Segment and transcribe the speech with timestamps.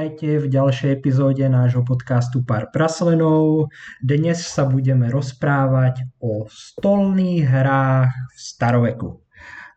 [0.00, 3.68] Vítajte v ďalšej epizóde nášho podcastu Pár praslenov.
[4.00, 9.20] Dnes sa budeme rozprávať o stolných hrách v staroveku.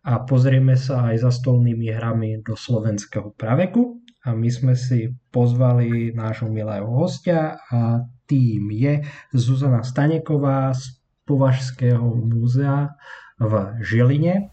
[0.08, 4.00] A pozrieme sa aj za stolnými hrami do slovenského praveku.
[4.24, 9.04] A my sme si pozvali nášho milého hostia a tým je
[9.36, 12.96] Zuzana Staneková z Považského múzea
[13.44, 14.48] v Žiline.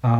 [0.00, 0.14] A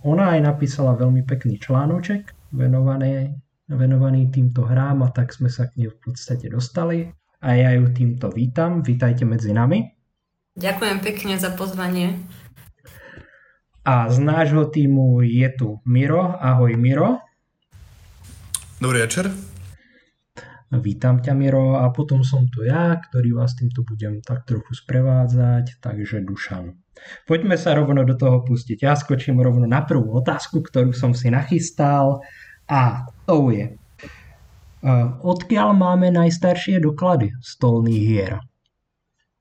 [0.00, 5.82] ona aj napísala veľmi pekný článoček venovaný venovaný týmto hrám a tak sme sa k
[5.82, 7.10] nej v podstate dostali.
[7.42, 8.80] A ja ju týmto vítam.
[8.80, 9.82] Vítajte medzi nami.
[10.56, 12.16] Ďakujem pekne za pozvanie.
[13.86, 16.34] A z nášho týmu je tu Miro.
[16.38, 17.22] Ahoj Miro.
[18.82, 19.30] Dobrý večer.
[20.66, 25.78] Vítam ťa Miro a potom som tu ja, ktorý vás týmto budem tak trochu sprevádzať,
[25.78, 26.74] takže Dušan.
[27.28, 28.82] Poďme sa rovno do toho pustiť.
[28.82, 32.18] Ja skočím rovno na prvú otázku, ktorú som si nachystal
[32.66, 33.74] a to je,
[35.22, 38.32] odkiaľ máme najstaršie doklady stolných hier?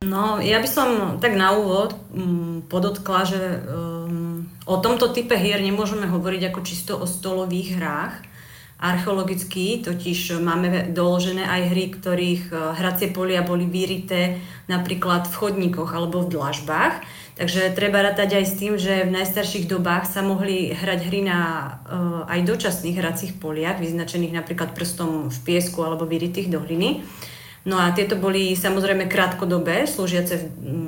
[0.05, 5.57] No, ja by som tak na úvod mm, podotkla, že um, o tomto type hier
[5.57, 8.15] nemôžeme hovoriť ako čisto o stolových hrách.
[8.85, 14.37] Archeologicky totiž máme doložené aj hry, ktorých e, hracie polia boli vyrité
[14.69, 17.01] napríklad v chodníkoch alebo v dlažbách
[17.35, 21.39] Takže treba rátať aj s tým, že v najstarších dobách sa mohli hrať hry na
[21.83, 27.03] uh, aj dočasných hracích poliach, vyznačených napríklad prstom v piesku alebo vyritých do hliny.
[27.67, 30.84] No a tieto boli samozrejme krátkodobé, slúžiace um,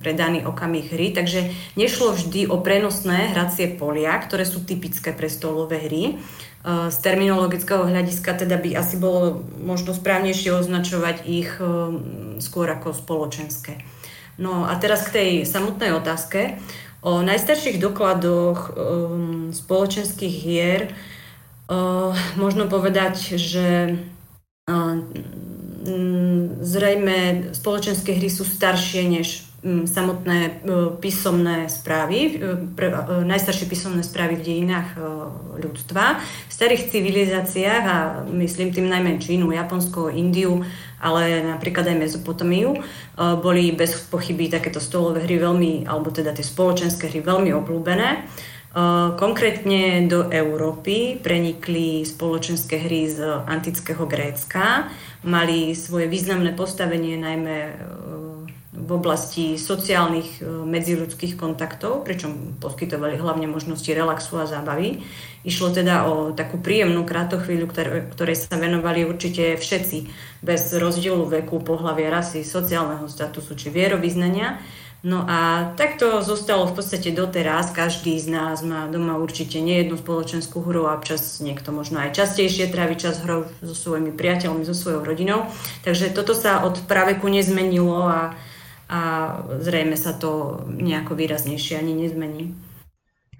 [0.00, 5.28] pre daný okamih hry, takže nešlo vždy o prenosné hracie polia, ktoré sú typické pre
[5.28, 6.16] stolové hry.
[6.60, 11.92] Uh, z terminologického hľadiska teda by asi bolo možno správnejšie označovať ich uh,
[12.40, 13.80] skôr ako spoločenské.
[14.40, 16.56] No a teraz k tej samotnej otázke.
[17.00, 20.92] O najstarších dokladoch um, spoločenských hier
[22.34, 23.94] možno povedať, že
[26.60, 27.18] zrejme
[27.54, 32.40] spoločenské hry sú staršie než samotné uh, písomné správy,
[32.72, 34.88] pre, uh, najstaršie písomné správy v dejinách
[35.60, 36.16] ľudstva.
[36.48, 37.96] V starých civilizáciách, a
[38.32, 40.64] myslím tým najmä Čínu, Japonsko, Indiu,
[41.00, 42.80] ale napríklad aj Mezopotamiu, e,
[43.40, 48.08] boli bez pochyby takéto stolové hry veľmi, alebo teda tie spoločenské hry veľmi obľúbené.
[48.12, 48.18] E,
[49.16, 54.92] konkrétne do Európy prenikli spoločenské hry z antického Grécka,
[55.24, 57.72] mali svoje významné postavenie najmä e,
[58.80, 65.04] v oblasti sociálnych medziludských kontaktov, pričom poskytovali hlavne možnosti relaxu a zábavy.
[65.44, 67.66] Išlo teda o takú príjemnú krátochvíľu,
[68.12, 69.98] ktorej sa venovali určite všetci,
[70.44, 74.60] bez rozdielu veku, pohľavia, rasy, sociálneho statusu či vierovýznania.
[75.00, 77.72] No a takto zostalo v podstate doteraz.
[77.72, 82.68] Každý z nás má doma určite nejednú spoločenskú hru a občas niekto možno aj častejšie
[82.68, 85.48] trávi čas hrou so svojimi priateľmi, so svojou rodinou.
[85.88, 88.36] Takže toto sa od praveku nezmenilo a,
[88.90, 89.00] a
[89.62, 92.44] zrejme sa to nejako výraznejšie ani nezmení.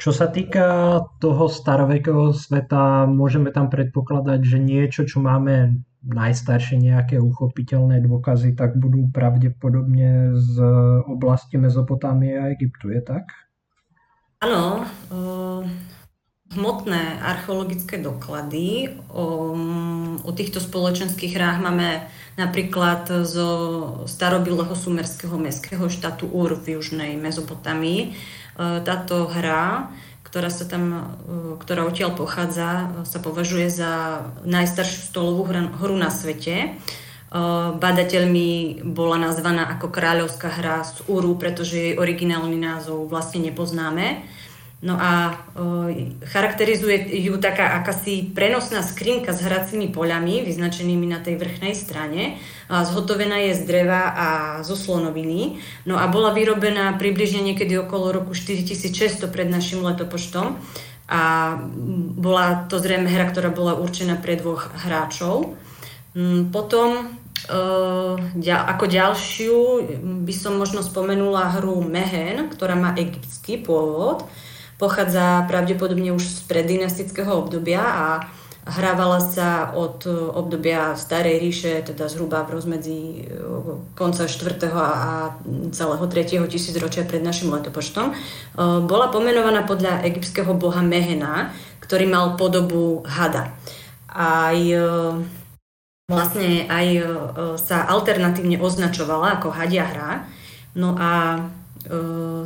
[0.01, 7.21] Čo sa týka toho starovekého sveta, môžeme tam predpokladať, že niečo, čo máme najstaršie nejaké
[7.21, 10.57] uchopiteľné dôkazy, tak budú pravdepodobne z
[11.05, 13.29] oblasti Mezopotámie a Egyptu, je tak?
[14.41, 14.89] Áno,
[16.57, 19.53] hmotné archeologické doklady o,
[20.25, 22.09] o týchto spoločenských hrách máme
[22.41, 23.49] napríklad zo
[24.09, 28.17] starobilého sumerského mestského štátu Ur v južnej Mezopotámii
[28.61, 29.89] E, táto hra,
[30.21, 31.01] ktorá sa tam, e,
[31.65, 36.57] ktorá odtiaľ pochádza, sa považuje za najstaršiu stolovú hru na svete.
[36.61, 36.69] E,
[37.81, 44.21] badateľmi bola nazvaná ako kráľovská hra z Uru, pretože jej originálny názov vlastne nepoznáme.
[44.81, 51.37] No a e, charakterizuje ju taká akási prenosná skrinka s hracími poľami, vyznačenými na tej
[51.37, 52.41] vrchnej strane.
[52.73, 54.29] A zhotovená je z dreva a
[54.65, 55.61] zo slonoviny.
[55.85, 60.57] No a bola vyrobená približne niekedy okolo roku 4600 pred našim letopočtom.
[61.13, 61.21] A
[62.17, 65.61] bola to zrejme hra, ktorá bola určená pre dvoch hráčov.
[66.17, 67.21] Mm, potom
[68.49, 69.57] ako ďalšiu
[70.25, 74.29] by som možno spomenula hru Mehen, ktorá má egyptský pôvod
[74.81, 78.07] pochádza pravdepodobne už z preddynastického obdobia a
[78.65, 83.23] hrávala sa od obdobia Starej ríše, teda zhruba v rozmedzi e,
[83.93, 84.57] konca 4.
[84.73, 85.37] a
[85.73, 86.49] celého 3.
[86.49, 88.13] tisícročia pred našim letopočtom.
[88.13, 88.15] E,
[88.85, 91.53] bola pomenovaná podľa egyptského boha Mehena,
[91.85, 93.53] ktorý mal podobu hada.
[94.09, 94.81] Aj e,
[96.11, 96.89] vlastne aj
[97.63, 100.27] sa alternatívne označovala ako hadia hra.
[100.75, 101.39] No a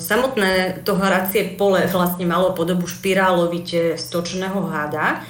[0.00, 5.20] samotné to hracie pole vlastne malo podobu špirálovite stočného háda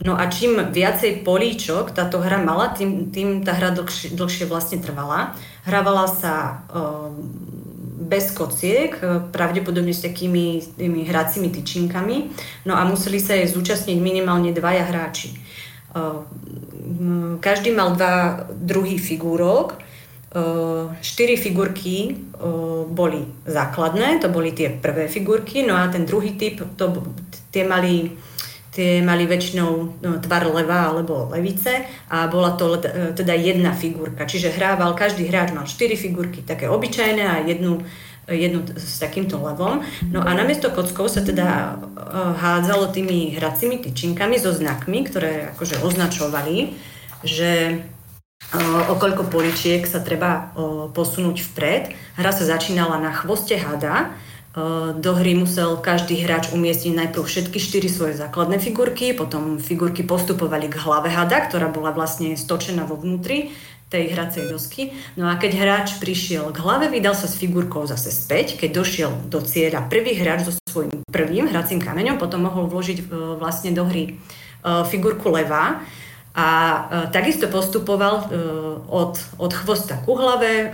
[0.00, 4.80] No a čím viacej políčok táto hra mala, tým, tým tá hra dlhšie, dlhšie vlastne
[4.80, 5.36] trvala.
[5.68, 6.64] Hrávala sa
[8.00, 8.96] bez kociek,
[9.28, 12.32] pravdepodobne s takými tými hracími tyčinkami,
[12.64, 15.36] no a museli sa jej zúčastniť minimálne dvaja hráči.
[17.44, 19.76] Každý mal dva druhy figúrok,
[21.02, 22.14] štyri figurky
[22.86, 27.02] boli základné, to boli tie prvé figurky, no a ten druhý typ, to,
[27.50, 28.14] tie mali
[28.70, 32.78] tie mali väčšinou no, tvar leva alebo levice a bola to
[33.18, 34.30] teda jedna figurka.
[34.30, 37.82] Čiže hrával, každý hráč mal štyri figurky, také obyčajné a jednu,
[38.30, 39.82] jednu s takýmto levom.
[40.14, 41.82] No a namiesto kockov sa teda
[42.38, 46.78] hádzalo tými hracími tyčinkami so znakmi, ktoré akože označovali,
[47.26, 47.82] že
[48.90, 50.50] o koľko poličiek sa treba
[50.90, 51.94] posunúť vpred.
[52.18, 54.10] Hra sa začínala na chvoste hada.
[54.98, 60.66] Do hry musel každý hráč umiestniť najprv všetky štyri svoje základné figurky, potom figurky postupovali
[60.66, 63.54] k hlave hada, ktorá bola vlastne stočená vo vnútri
[63.90, 64.90] tej hracej dosky.
[65.14, 68.58] No a keď hráč prišiel k hlave, vydal sa s figurkou zase späť.
[68.58, 73.06] Keď došiel do cieľa prvý hráč so svojím prvým hracím kameňom, potom mohol vložiť
[73.38, 74.18] vlastne do hry
[74.90, 75.82] figurku leva
[76.34, 78.24] a e, takisto postupoval e,
[78.86, 80.68] od, od chvosta ku hlave e,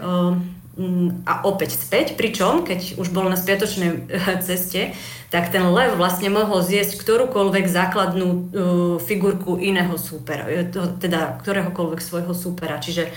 [1.25, 4.12] a opäť späť, pričom keď už bol na spiatočnej
[4.44, 4.93] ceste,
[5.32, 8.41] tak ten lev vlastne mohol zjesť ktorúkoľvek základnú uh,
[9.00, 10.47] figurku iného súpera,
[11.00, 12.79] teda ktoréhokoľvek svojho súpera.
[12.79, 13.11] Čiže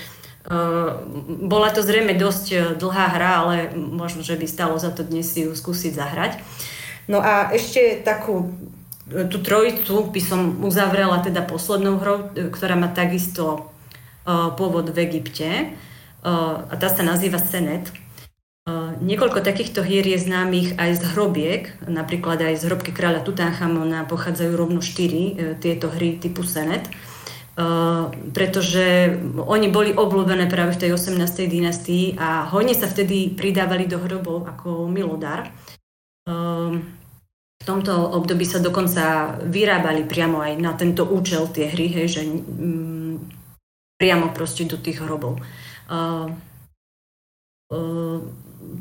[1.45, 5.45] bola to zrejme dosť dlhá hra, ale možno, že by stalo za to dnes si
[5.45, 6.42] ju skúsiť zahrať.
[7.06, 8.50] No a ešte takú
[9.09, 13.73] tú trojicu by som uzavrela teda poslednou hrou, e, ktorá má takisto
[14.25, 17.89] uh, pôvod v Egypte uh, a tá sa nazýva Senet.
[19.01, 24.51] Niekoľko takýchto hier je známych aj z hrobiek, napríklad aj z hrobky kráľa Tutanchamona pochádzajú
[24.53, 26.85] rovno štyri tieto hry typu Senet.
[28.29, 31.50] Pretože oni boli obľúbené práve v tej 18.
[31.50, 35.50] dynastii a hojne sa vtedy pridávali do hrobov ako milodár.
[37.59, 42.21] V tomto období sa dokonca vyrábali priamo aj na tento účel tie hry, hej, že
[42.23, 43.15] mm,
[44.00, 45.44] priamo proste do tých hrobov.
[45.91, 46.31] Uh,
[47.75, 48.23] uh,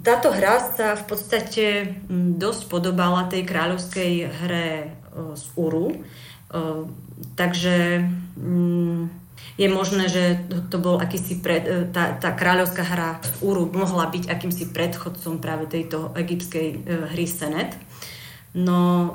[0.06, 1.66] táto hra sa v podstate
[2.06, 4.12] mm, dosť podobala tej kráľovskej
[4.46, 6.86] hre uh, z Uru, uh,
[7.34, 8.06] takže
[8.38, 9.10] um,
[9.58, 10.38] je možné, že
[10.70, 15.42] to bol akýsi pred, e, tá, tá kráľovská hra z Uru mohla byť akýmsi predchodcom
[15.42, 17.74] práve tejto egyptskej hry Senet.
[18.56, 19.12] No,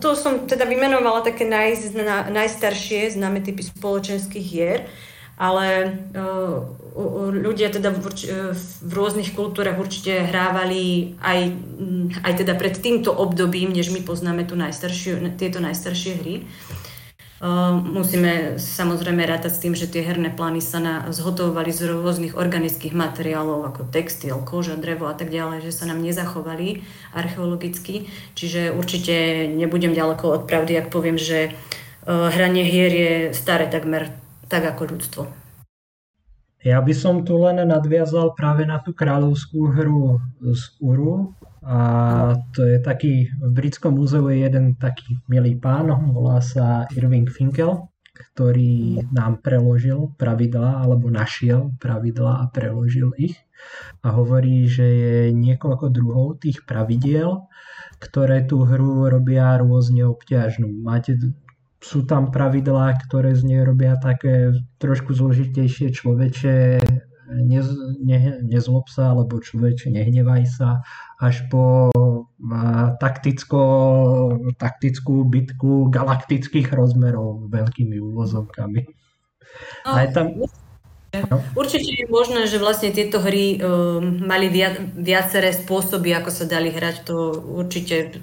[0.00, 1.92] to som teda vymenovala také naj,
[2.30, 4.86] najstaršie známe typy spoločenských hier,
[5.40, 6.68] ale uh,
[7.32, 11.40] ľudia teda v, uh, v rôznych kultúrach určite hrávali aj,
[12.28, 16.34] aj teda pred týmto obdobím, než my poznáme tu najstaršie, tieto najstaršie hry.
[16.44, 16.89] Ehm,
[17.80, 22.92] musíme samozrejme rátať s tým, že tie herné plány sa na, zhotovovali z rôznych organických
[22.92, 26.84] materiálov ako textil, koža, drevo a tak ďalej, že sa nám nezachovali
[27.16, 28.12] archeologicky.
[28.36, 31.50] Čiže určite nebudem ďaleko od pravdy, ak poviem, že e,
[32.04, 34.12] hranie hier je staré takmer
[34.52, 35.39] tak ako ľudstvo.
[36.60, 41.80] Ja by som tu len nadviazal práve na tú kráľovskú hru z Uru, a
[42.56, 47.88] to je taký, v Britskom múzeu je jeden taký milý pán, volá sa Irving Finkel,
[48.12, 53.36] ktorý nám preložil pravidlá, alebo našiel pravidlá a preložil ich.
[54.00, 57.44] A hovorí, že je niekoľko druhov tých pravidiel,
[58.00, 60.68] ktoré tú hru robia rôzne obťažnú.
[60.80, 61.16] Máte,
[61.80, 66.78] sú tam pravidlá, ktoré z nej robia také trošku zložitejšie človeče,
[67.30, 67.66] nez,
[68.04, 70.84] ne, nezlob sa, alebo človeče, nehnevaj sa,
[71.16, 71.88] až po
[73.00, 73.60] takticko,
[74.60, 78.80] taktickú bitku galaktických rozmerov veľkými úvozovkami.
[79.86, 80.36] No, Aj tam...
[81.10, 81.42] No.
[81.58, 86.70] Určite je možné, že vlastne tieto hry um, mali viac, viaceré spôsoby, ako sa dali
[86.70, 87.02] hrať.
[87.10, 88.22] To určite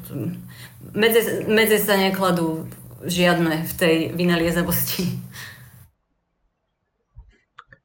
[0.96, 2.64] medze, medze sa nekladú
[3.06, 5.20] žiadne v tej vynaliezavosti.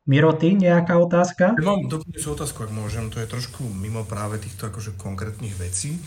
[0.02, 1.54] Miro, ty nejaká otázka?
[1.54, 3.07] Ja mám doplňujúcu otázku, ak môžem.
[3.14, 6.02] To je trošku mimo práve týchto akože konkrétnych vecí,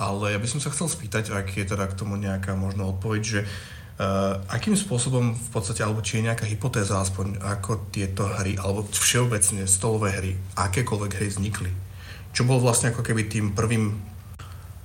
[0.00, 3.20] ale ja by som sa chcel spýtať, ak je teda k tomu nejaká možná odpoveď,
[3.20, 8.56] že uh, akým spôsobom v podstate, alebo či je nejaká hypotéza aspoň, ako tieto hry,
[8.56, 11.70] alebo všeobecne stolové hry, akékoľvek hry vznikli.
[12.32, 14.13] Čo bol vlastne ako keby tým prvým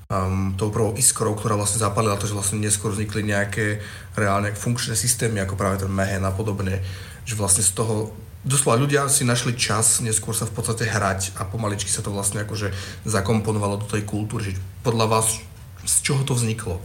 [0.09, 3.79] um, tou prvou iskrou, ktorá vlastne zapalila to, že vlastne neskôr vznikli nejaké
[4.17, 6.81] reálne funkčné systémy, ako práve ten Mehen a podobne,
[7.29, 8.09] že vlastne z toho
[8.41, 12.41] doslova ľudia si našli čas neskôr sa v podstate hrať a pomaličky sa to vlastne
[12.41, 12.73] akože
[13.05, 14.49] zakomponovalo do tej kultúry.
[14.49, 15.45] Že podľa vás,
[15.85, 16.81] z čoho to vzniklo?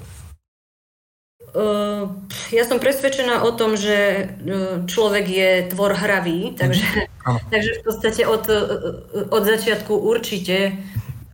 [2.50, 4.26] ja som presvedčená o tom, že
[4.90, 7.06] človek je tvor hravý, takže,
[7.46, 8.42] takže v podstate od,
[9.30, 10.74] od začiatku určite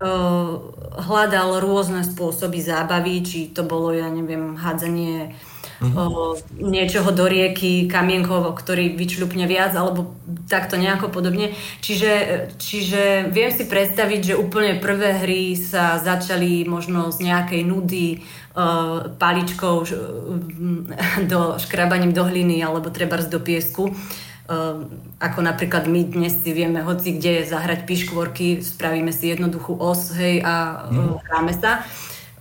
[0.00, 5.37] hľadal rôzne spôsoby zábavy, či to bolo, ja neviem, hádzanie
[5.85, 6.40] uh-huh.
[6.57, 10.16] niečoho do rieky, kamienkovo, ktorý vyčľupne viac, alebo
[10.49, 11.52] takto nejako podobne.
[11.85, 12.12] Čiže,
[12.57, 18.25] čiže viem si predstaviť, že úplne prvé hry sa začali možno z nejakej nudy
[19.21, 19.76] paličkou
[21.30, 23.92] do škrabaním do hliny alebo treba do piesku.
[24.50, 24.83] Uh,
[25.23, 30.42] ako napríklad my dnes si vieme hoci kde zahrať piškvorky, spravíme si jednoduchú os, hej,
[30.42, 31.87] a uh, hráme sa.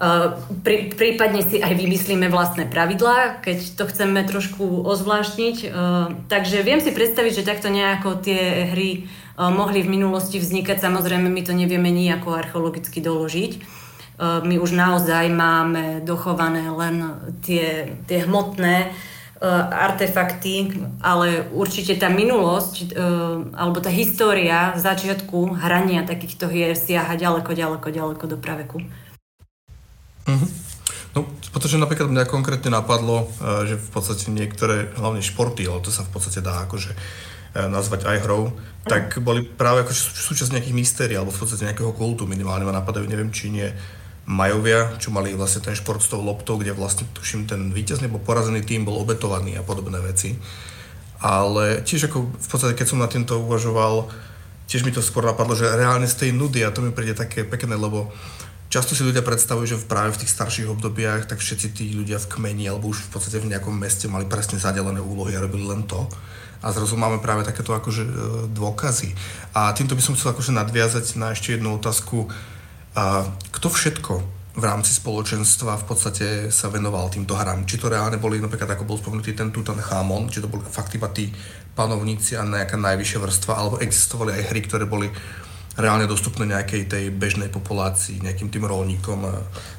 [0.02, 5.58] Uh, prí, prípadne si aj vymyslíme vlastné pravidlá, keď to chceme trošku ozvláštniť.
[5.70, 10.82] Uh, takže viem si predstaviť, že takto nejako tie hry uh, mohli v minulosti vznikať.
[10.82, 13.86] Samozrejme, my to nevieme nejako archeologicky doložiť.
[14.20, 18.92] My už naozaj máme dochované len tie, tie hmotné
[19.72, 22.92] artefakty, ale určite tá minulosť
[23.56, 28.84] alebo tá história začiatku hrania takýchto hier siaha ďaleko, ďaleko, ďaleko do praveku.
[30.28, 30.70] Mm-hmm.
[31.18, 35.90] No, pretože napríklad mňa konkrétne napadlo, eh, že v podstate niektoré, hlavne športy, ale to
[35.90, 38.54] sa v podstate dá akože eh, nazvať aj hrou,
[38.86, 42.30] tak boli práve ako súčasť nejakých mystérií alebo v podstate nejakého kultu.
[42.30, 43.68] Minimálne ma napadajú, neviem, či nie
[44.30, 48.22] Majovia, čo mali vlastne ten šport s tou loptou, kde vlastne tuším ten víťazný alebo
[48.22, 50.38] porazený tým bol obetovaný a podobné veci.
[51.18, 54.06] Ale tiež ako v podstate, keď som na týmto uvažoval,
[54.70, 57.42] tiež mi to skôr napadlo, že reálne z tej nudy a to mi príde také
[57.42, 58.14] pekné, lebo
[58.70, 62.38] Často si ľudia predstavujú, že práve v tých starších obdobiach tak všetci tí ľudia v
[62.38, 65.90] kmeni alebo už v podstate v nejakom meste mali presne zadelené úlohy a robili len
[65.90, 66.06] to.
[66.62, 68.12] A zrazu máme práve takéto akože e,
[68.54, 69.10] dôkazy.
[69.58, 72.30] A týmto by som chcel akože nadviazať na ešte jednu otázku.
[73.00, 73.24] A
[73.56, 74.14] kto všetko
[74.60, 77.64] v rámci spoločenstva v podstate sa venoval týmto hrám?
[77.64, 81.08] Či to reálne boli, napríklad ako bol spomenutý ten Tutanchamon, či to boli fakt iba
[81.08, 81.32] tí
[81.80, 85.08] panovníci a nejaká najvyššia vrstva, alebo existovali aj hry, ktoré boli
[85.80, 89.24] reálne dostupné nejakej tej bežnej populácii, nejakým tým rolníkom,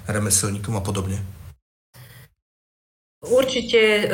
[0.08, 1.20] remeselníkom a podobne?
[3.20, 4.04] Určite e,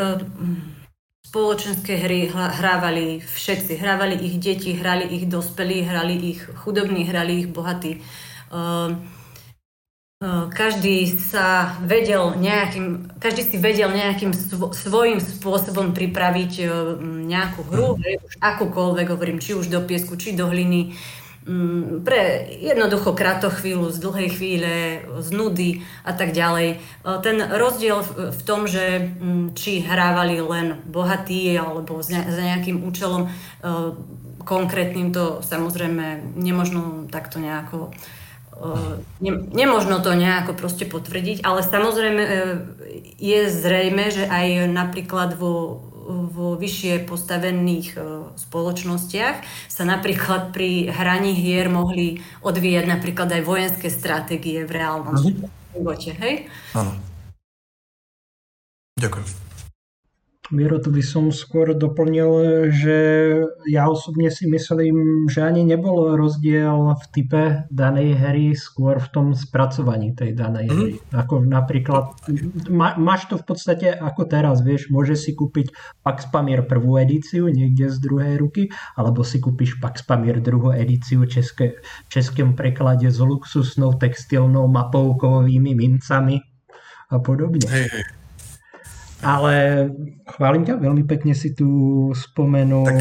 [1.30, 3.78] spoločenské hry hrávali všetci.
[3.78, 8.02] Hrávali ich deti, hrali ich dospelí, hrali ich chudobní, hrali ich bohatí.
[8.46, 8.60] E,
[10.22, 14.32] e, každý sa vedel nejakým, každý si vedel nejakým
[14.72, 16.52] svojím spôsobom pripraviť
[17.26, 18.26] nejakú hru, mhm.
[18.26, 20.96] už akúkoľvek, hovorím, či už do piesku, či do hliny.
[21.46, 24.74] Mm, pre jednoducho kratochvíľu, z dlhej chvíle,
[25.22, 26.82] z nudy a tak ďalej.
[27.22, 28.02] Ten rozdiel
[28.34, 33.30] v tom, že mm, či hrávali len bohatí alebo za nejakým účelom
[34.46, 38.25] konkrétnym, to samozrejme nemožno takto nejako e,
[39.20, 42.22] ne, nemožno to nejako proste potvrdiť, ale samozrejme
[43.20, 48.00] je zrejme, že aj napríklad vo vo vyššie postavených e,
[48.38, 49.36] spoločnostiach
[49.66, 55.18] sa napríklad pri hraní hier mohli odvíjať napríklad aj vojenské stratégie v reálnom
[55.74, 56.34] živote, hej?
[56.78, 56.94] Áno.
[58.96, 59.45] Ďakujem.
[60.54, 62.30] Miro, tu by som skôr doplnil,
[62.70, 62.98] že
[63.66, 69.26] ja osobne si myslím, že ani nebol rozdiel v type danej hry, skôr v tom
[69.34, 70.76] spracovaní tej danej mm.
[70.78, 70.92] hry.
[71.10, 72.14] Ako napríklad,
[72.70, 75.74] má, máš to v podstate ako teraz, vieš, môže si kúpiť
[76.06, 81.26] Pax Pamir prvú edíciu niekde z druhej ruky, alebo si kúpiš Pax Pamir druhú edíciu
[81.26, 86.38] české, v českém preklade s luxusnou textilnou mapou kovovými mincami
[87.10, 87.66] a podobne.
[87.66, 88.25] Hej, hej.
[89.24, 89.88] Ale
[90.28, 91.68] chválim ťa, veľmi pekne si tu
[92.12, 92.84] spomenul...
[92.84, 92.96] Tak,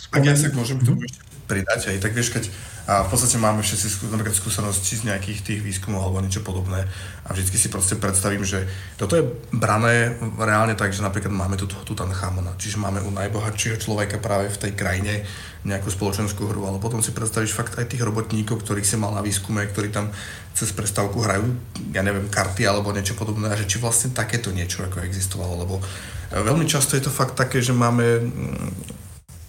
[0.00, 0.16] spomenul...
[0.16, 2.44] ak ja sa môžem k tomu ešte pridať, aj tak vieš, keď
[2.82, 6.82] a v podstate máme všetci napríklad skúsenosti z nejakých tých výskumov alebo niečo podobné
[7.22, 8.66] a vždy si proste predstavím, že
[8.98, 9.22] toto je
[9.54, 14.60] brané reálne tak, že napríklad máme tu Tutanchamona, čiže máme u najbohatšieho človeka práve v
[14.66, 15.22] tej krajine
[15.62, 19.22] nejakú spoločenskú hru, ale potom si predstavíš fakt aj tých robotníkov, ktorých si mal na
[19.22, 20.10] výskume, ktorí tam
[20.50, 21.54] cez prestávku hrajú,
[21.94, 25.78] ja neviem, karty alebo niečo podobné a že či vlastne takéto niečo ako existovalo, lebo
[25.78, 28.70] e, veľmi často je to fakt také, že máme mm,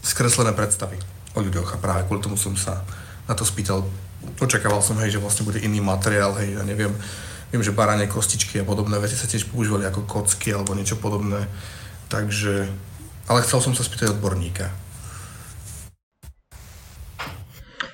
[0.06, 1.02] skreslené predstavy
[1.34, 2.86] o ľuďoch a práve kvôli tomu som sa
[3.26, 3.86] na to spýtal.
[4.40, 6.94] Očakával som, hej, že vlastne bude iný materiál, hej, ja neviem,
[7.52, 11.46] viem, že baranie kostičky a podobné veci sa tiež používali ako kocky alebo niečo podobné,
[12.08, 12.72] takže,
[13.28, 14.72] ale chcel som sa spýtať odborníka.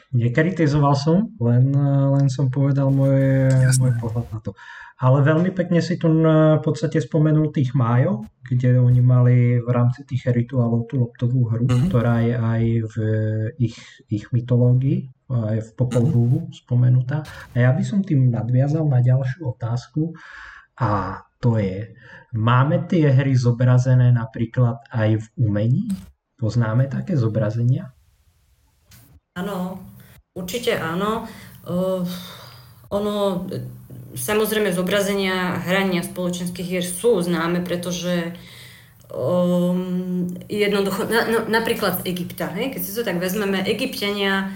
[0.09, 1.69] Nekritizoval som, len,
[2.17, 4.57] len som povedal môj, môj pohľad na to.
[4.99, 10.03] Ale veľmi pekne si tu v podstate spomenul tých májov, kde oni mali v rámci
[10.03, 11.87] tých rituálov tú loptovú hru, mm-hmm.
[11.87, 12.95] ktorá je aj v
[13.63, 13.79] ich,
[14.11, 16.51] ich mytológii, aj v Popol mm-hmm.
[16.51, 17.23] spomenutá.
[17.55, 20.11] A ja by som tým nadviazal na ďalšiu otázku.
[20.83, 21.95] A to je.
[22.35, 25.87] Máme tie hry zobrazené napríklad aj v umení?
[26.35, 27.95] Poznáme také zobrazenia?
[29.39, 29.79] Áno,
[30.35, 31.23] určite áno.
[31.63, 32.03] Uh,
[32.91, 33.47] ono,
[34.15, 38.33] samozrejme zobrazenia hrania spoločenských hier sú známe, pretože
[39.13, 42.73] um, jednoducho, na, no, napríklad Egypta, hej?
[42.73, 44.53] keď si to tak vezmeme, Egyptiania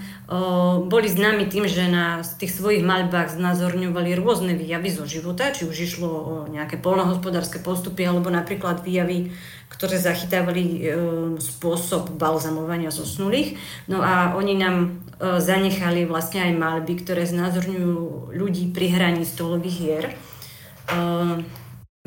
[0.88, 5.76] boli známi tým, že na tých svojich maľbách znázorňovali rôzne výjavy zo života, či už
[5.76, 9.36] išlo o nejaké polnohospodárske postupy, alebo napríklad výjavy,
[9.68, 10.78] ktoré zachytávali e,
[11.44, 13.60] spôsob balzamovania zosnulých.
[13.84, 14.88] No a oni nám e,
[15.44, 20.04] zanechali vlastne aj malby, ktoré znázorňujú ľudí pri hraní stolových hier.
[20.08, 20.14] E,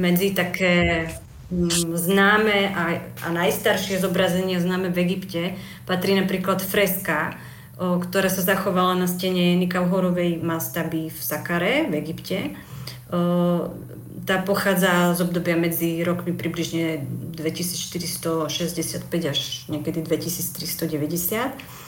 [0.01, 1.05] medzi také
[1.95, 2.83] známe a,
[3.23, 5.41] a najstaršie zobrazenie známe v Egypte
[5.87, 7.39] patrí napríklad freska,
[7.77, 12.57] ktorá sa zachovala na stene Nikauhorovej mastaby v Sakare v Egypte.
[14.27, 16.99] Tá pochádza z obdobia medzi rokmi približne
[17.31, 19.39] 2465 až
[19.71, 21.86] niekedy 2390.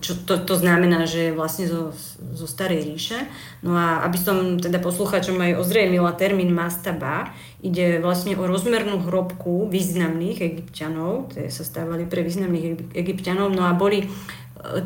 [0.00, 3.28] Čo to, to znamená, že je vlastne zo, zo starej ríše.
[3.60, 9.68] No a aby som teda poslucháčom aj ozrejmila termín mastaba, ide vlastne o rozmernú hrobku
[9.68, 14.08] významných egyptianov, ktoré sa stávali pre významných egyptianov, no a boli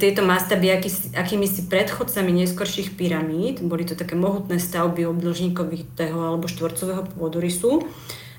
[0.00, 6.48] tieto mastaby aký, akými si predchodcami neskorších pyramíd, boli to také mohutné stavby obdĺžníkovitého alebo
[6.48, 7.84] štvorcového pôdorysu.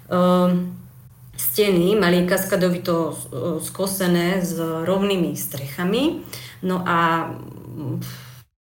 [0.10, 0.74] Um,
[1.38, 3.14] steny mali kaskadovito
[3.62, 6.26] skosené s rovnými strechami.
[6.66, 7.32] No a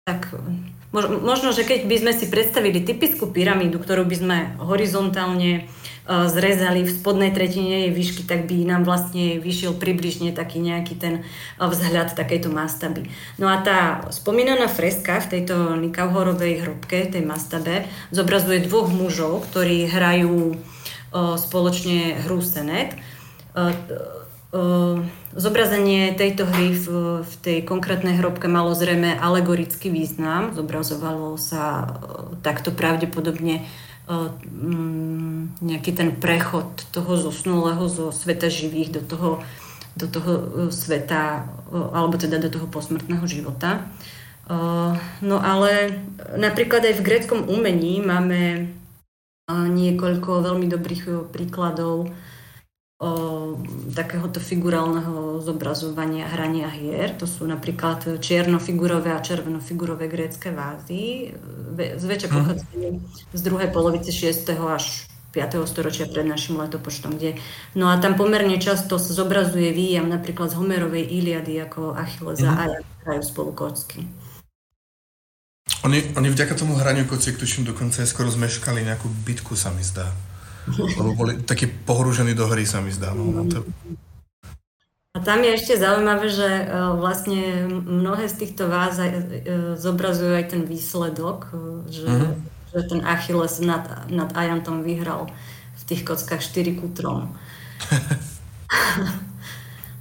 [0.08, 0.32] tak
[0.96, 5.68] možno, že keď by sme si predstavili typickú pyramídu, ktorú by sme horizontálne
[6.02, 10.98] E, zrezali v spodnej tretine jej výšky, tak by nám vlastne vyšiel približne taký nejaký
[10.98, 13.06] ten e, vzhľad takejto mastaby.
[13.38, 19.86] No a tá spomínaná freska v tejto Nikauhorovej hrobke, tej mastabe, zobrazuje dvoch mužov, ktorí
[19.86, 20.56] hrajú e,
[21.14, 22.96] spoločne hru Senet.
[25.32, 26.86] Zobrazenie tejto hry v,
[27.24, 30.52] v tej konkrétnej hrobke malo zrejme alegorický význam.
[30.52, 31.88] Zobrazovalo sa
[32.44, 33.64] takto pravdepodobne
[34.10, 39.30] Mm, nejaký ten prechod toho zosnulého zo sveta živých do toho,
[39.94, 40.42] do toho e,
[40.74, 43.86] sveta, alebo teda do toho posmrtného života.
[45.22, 46.02] No ale
[46.34, 48.68] napríklad aj v gréckom umení máme
[49.68, 52.12] niekoľko veľmi dobrých príkladov
[53.92, 57.10] takéhoto figurálneho zobrazovania hrania hier.
[57.18, 61.34] To sú napríklad čiernofigurové a červenofigurové grécké vázy.
[61.74, 62.34] Zväčša mhm.
[62.34, 62.90] pochádzajú
[63.34, 64.54] z druhej polovice 6.
[64.54, 65.64] až 5.
[65.64, 67.16] storočia pred našim letopočtom.
[67.18, 67.40] Kde...
[67.74, 72.52] No a tam pomerne často sa zobrazuje výjam napríklad z Homerovej Iliady ako Achilles mm.
[72.52, 72.62] a
[73.02, 74.04] hrajú spolu kocky.
[75.82, 79.82] Oni, oni vďaka tomu hraniu kociek tuším dokonca aj skoro zmeškali nejakú bitku, sa mi
[79.82, 80.14] zdá.
[80.70, 83.10] Lebo boli takí pohrúžení do hry, sa mi zdá.
[83.10, 83.66] No, to...
[85.12, 86.64] A tam je ešte zaujímavé, že e,
[86.96, 89.10] vlastne mnohé z týchto váz e,
[89.76, 91.56] zobrazujú aj ten výsledok, e,
[91.90, 92.32] že, uh-huh.
[92.72, 95.28] že ten Achilles nad, nad Ajantom vyhral
[95.76, 97.28] v tých kockách 4 ku 3.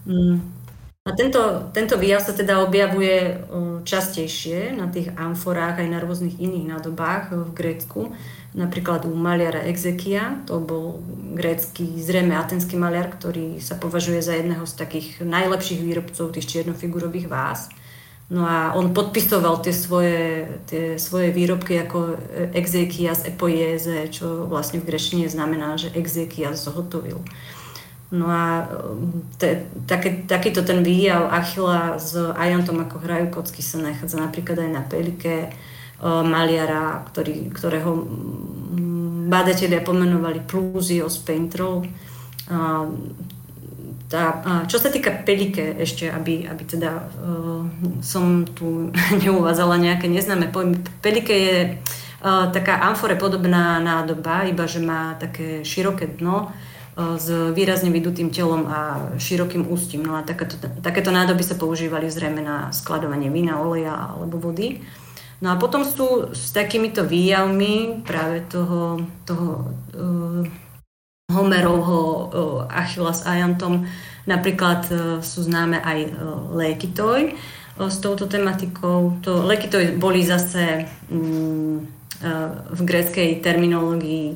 [1.02, 3.42] A tento, tento výjav sa teda objavuje
[3.82, 8.14] častejšie na tých amforách aj na rôznych iných nádobách v Grécku.
[8.54, 11.02] Napríklad u maliara Exekia, to bol
[11.34, 17.26] grécky, zrejme atenský maliar, ktorý sa považuje za jedného z takých najlepších výrobcov tých čiernofigurových
[17.26, 17.74] váz.
[18.30, 22.14] No a on podpisoval tie svoje, tie svoje výrobky ako
[22.54, 27.26] Exekias epoieze, čo vlastne v grečtine znamená, že Exekias zhotovil.
[28.12, 33.80] No a um, te, také, takýto ten výjav Achila s Ajantom, ako hrajú kocky, sa
[33.80, 41.88] nachádza napríklad aj na pelike uh, maliara, ktorý, ktorého um, badatelia pomenovali Plusios Paintrol.
[42.52, 42.92] Uh,
[44.12, 47.00] tá, čo sa týka pelike ešte, aby, aby teda
[48.04, 48.92] som tu
[49.24, 50.84] neuvádzala nejaké neznáme pojmy.
[51.00, 51.58] Pelike je
[52.52, 56.52] taká amfore podobná nádoba, iba že má také široké dno,
[56.96, 60.04] s výrazne vydutým telom a širokým ústím.
[60.04, 64.84] No a takéto, takéto nádoby sa používali zrejme na skladovanie vína, oleja alebo vody.
[65.42, 69.48] No a potom sú s takýmito výjavmi práve toho, toho
[69.98, 70.44] uh,
[71.32, 72.30] Homerovho uh,
[72.70, 73.88] Achilla s Ajantom
[74.30, 76.14] napríklad uh, sú známe aj uh,
[76.54, 79.18] Lekitoj uh, s touto tematikou.
[79.26, 81.90] To Lekitoj boli zase um,
[82.72, 84.36] v gréckej terminológii e,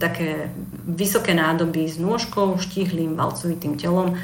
[0.00, 0.48] také
[0.88, 4.16] vysoké nádoby s nôžkou, štíhlým, valcovitým telom,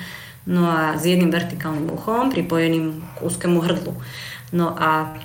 [0.49, 3.93] no a s jedným vertikálnym uchom pripojeným k úzkému hrdlu.
[4.57, 5.17] No a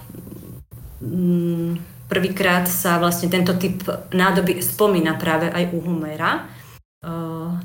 [1.00, 1.80] mm,
[2.12, 6.50] prvýkrát sa vlastne tento typ nádoby spomína práve aj u Homera.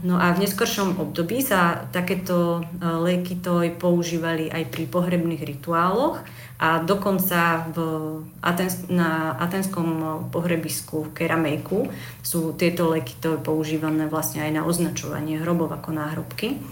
[0.05, 3.43] No a v neskoršom období sa takéto lejky
[3.75, 6.23] používali aj pri pohrebných rituáloch
[6.55, 7.79] a dokonca v
[8.39, 11.91] Atens, na atenskom pohrebisku v Keramejku
[12.23, 16.63] sú tieto leky to používané vlastne aj na označovanie hrobov ako náhrobky.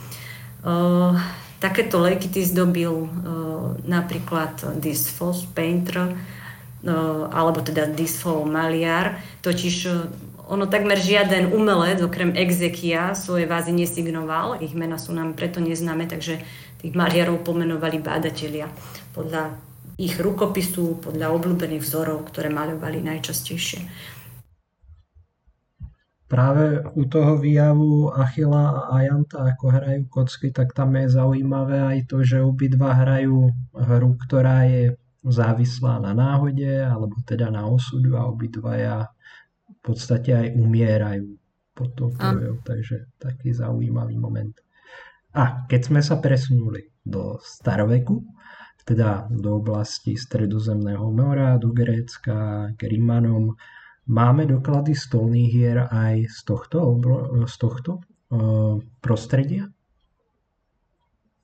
[0.63, 1.19] Uh,
[1.59, 9.75] takéto leky ty zdobil uh, napríklad Disfos Painter uh, alebo teda Disfo Maliar, totiž
[10.47, 16.07] ono takmer žiaden umelec, okrem Exekia, svoje vázy nesignoval, ich mena sú nám preto neznáme,
[16.07, 16.39] takže
[16.83, 18.67] tých maliarov pomenovali bádatelia
[19.15, 23.81] podľa ich rukopisu podľa obľúbených vzorov, ktoré maľovali najčastejšie.
[26.33, 31.99] Práve u toho výjavu Achila a Ajanta, ako hrajú kocky, tak tam je zaujímavé aj
[32.09, 38.25] to, že obidva hrajú hru, ktorá je závislá na náhode, alebo teda na osudu a
[38.25, 39.13] obidvaja
[39.69, 41.37] v podstate aj umierajú
[41.77, 44.57] pod tou krvou, takže taký zaujímavý moment.
[45.37, 48.25] A keď sme sa presunuli do staroveku,
[48.83, 53.55] teda do oblasti Stredozemného mora, do Grécka, k Rímanom.
[54.11, 56.79] Máme doklady stolných hier aj z tohto,
[57.47, 57.91] z tohto
[58.35, 59.71] uh, prostredia?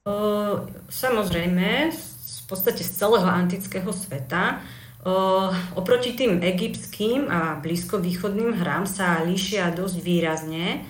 [0.02, 4.64] Uh, samozrejme, v podstate z celého antického sveta.
[4.98, 10.82] Uh, oproti tým egyptským a blízkovýchodným hrám sa líšia dosť výrazne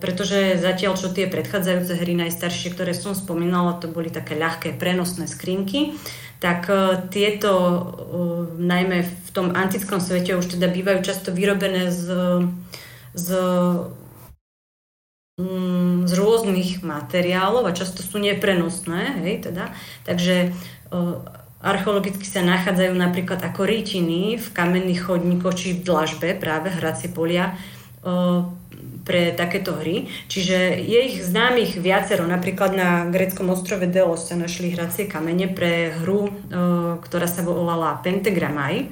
[0.00, 5.28] pretože zatiaľ, čo tie predchádzajúce hry najstaršie, ktoré som spomínala, to boli také ľahké prenosné
[5.28, 6.00] skrinky,
[6.40, 6.68] tak
[7.12, 7.52] tieto
[8.56, 12.04] najmä v tom antickom svete už teda bývajú často vyrobené z,
[13.12, 13.28] z,
[15.40, 19.76] mm, z rôznych materiálov a často sú neprenosné, hej, teda.
[20.08, 20.56] Takže
[21.64, 27.56] archeologicky sa nachádzajú napríklad ako rýtiny v kamenných chodníkoch či v dlažbe, práve hracie polia,
[29.04, 30.08] pre takéto hry.
[30.26, 32.24] Čiže je ich známych viacero.
[32.24, 36.32] Napríklad na greckom ostrove Delos sa našli hracie kamene pre hru, e,
[37.04, 38.88] ktorá sa volala Pentagramaj.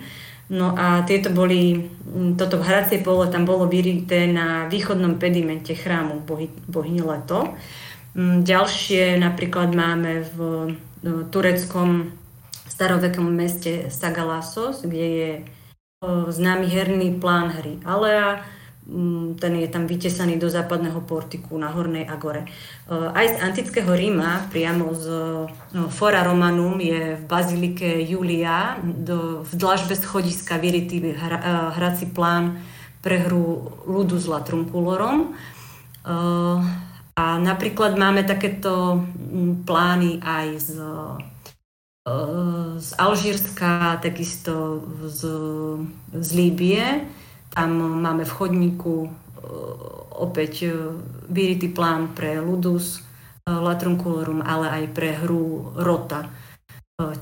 [0.53, 1.88] No a tieto boli,
[2.37, 7.57] toto hracie pole tam bolo vyrité na východnom pedimente chrámu bohy, bohyne Leto.
[8.44, 10.38] Ďalšie napríklad máme v
[11.33, 12.12] tureckom
[12.68, 15.42] starovekom meste Sagalassos, kde je e,
[16.29, 18.44] známy herný plán hry Alea,
[19.38, 22.42] ten je tam vytesaný do západného portiku na Hornej Agore.
[22.42, 22.48] E,
[22.90, 25.06] aj z antického Ríma, priamo z
[25.70, 31.42] no, Fora Romanum, je v bazilike Julia do, v dlažbe schodiska vyritý hra, e,
[31.78, 32.58] hrací plán
[32.98, 35.18] pre hru ľudu s Latrunkulorom.
[35.24, 35.28] E,
[37.12, 40.70] a napríklad máme takéto mm, plány aj z
[42.82, 45.22] z Alžírska, takisto z,
[46.10, 47.06] z Líbie,
[47.52, 49.08] tam máme v chodníku e,
[50.16, 50.72] opäť e,
[51.28, 53.04] vyritý plán pre Ludus,
[53.44, 56.28] e, Latrunculorum, ale aj pre hru Rota.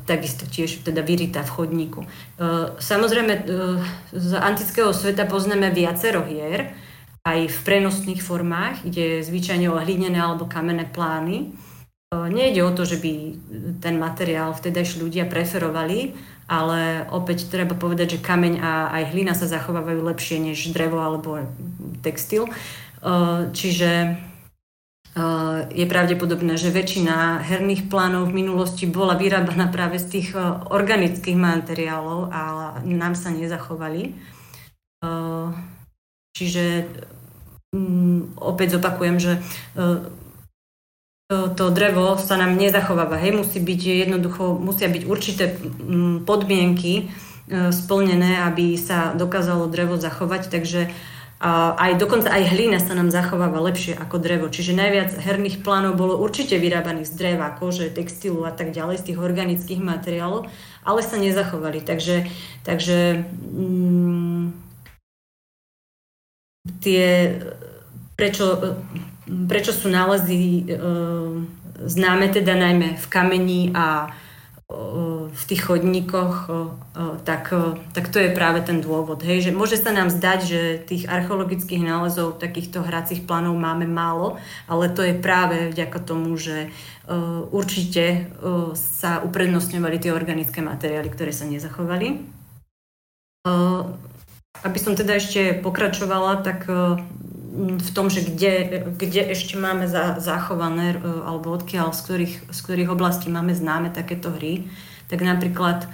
[0.04, 2.04] Takisto tiež teda vyritá v chodníku.
[2.76, 3.48] Samozrejme,
[4.12, 6.76] z antického sveta poznáme viacero hier,
[7.24, 11.56] aj v prenosných formách, kde zvyčajne o hlinené alebo kamenné plány.
[12.12, 13.12] Nejde o to, že by
[13.80, 16.12] ten materiál vtedajší ľudia preferovali,
[16.50, 21.46] ale opäť treba povedať, že kameň a aj hlina sa zachovávajú lepšie než drevo alebo
[22.02, 22.50] textil.
[22.98, 24.18] Uh, čiže
[25.14, 30.66] uh, je pravdepodobné, že väčšina herných plánov v minulosti bola vyrábaná práve z tých uh,
[30.74, 32.42] organických materiálov a
[32.82, 34.18] nám sa nezachovali.
[36.36, 36.84] Čiže
[37.72, 39.40] mm, opäť zopakujem, že
[41.30, 43.14] to drevo sa nám nezachováva.
[43.22, 49.94] Hej, musí byť jednoducho, musia byť určité mm, podmienky e, splnené, aby sa dokázalo drevo
[49.94, 50.90] zachovať, takže
[51.40, 54.52] aj dokonca aj hlina sa nám zachováva lepšie ako drevo.
[54.52, 59.06] Čiže najviac herných plánov bolo určite vyrábaných z dreva, kože, textilu a tak ďalej, z
[59.08, 60.52] tých organických materiálov,
[60.84, 61.80] ale sa nezachovali.
[61.80, 62.28] Takže,
[62.60, 63.24] takže
[63.56, 64.52] mm,
[66.84, 67.40] tie,
[68.20, 68.76] prečo
[69.30, 70.84] Prečo sú nálezy e,
[71.86, 74.10] známe teda najmä v kameni a
[74.66, 74.74] e,
[75.30, 76.54] v tých chodníkoch, e,
[77.22, 77.54] tak,
[77.94, 79.22] tak to je práve ten dôvod.
[79.22, 84.42] Hej, že môže sa nám zdať, že tých archeologických nálezov takýchto hracích plánov máme málo,
[84.66, 86.74] ale to je práve vďaka tomu, že
[87.50, 88.30] určite
[88.78, 92.22] sa uprednostňovali tie organické materiály, ktoré sa nezachovali.
[94.62, 96.70] Aby som teda ešte pokračovala, tak
[97.58, 102.92] v tom, že kde, kde ešte máme za, zachované, alebo odkiaľ, z ktorých, z ktorých
[102.94, 104.70] oblastí máme známe takéto hry,
[105.10, 105.90] tak napríklad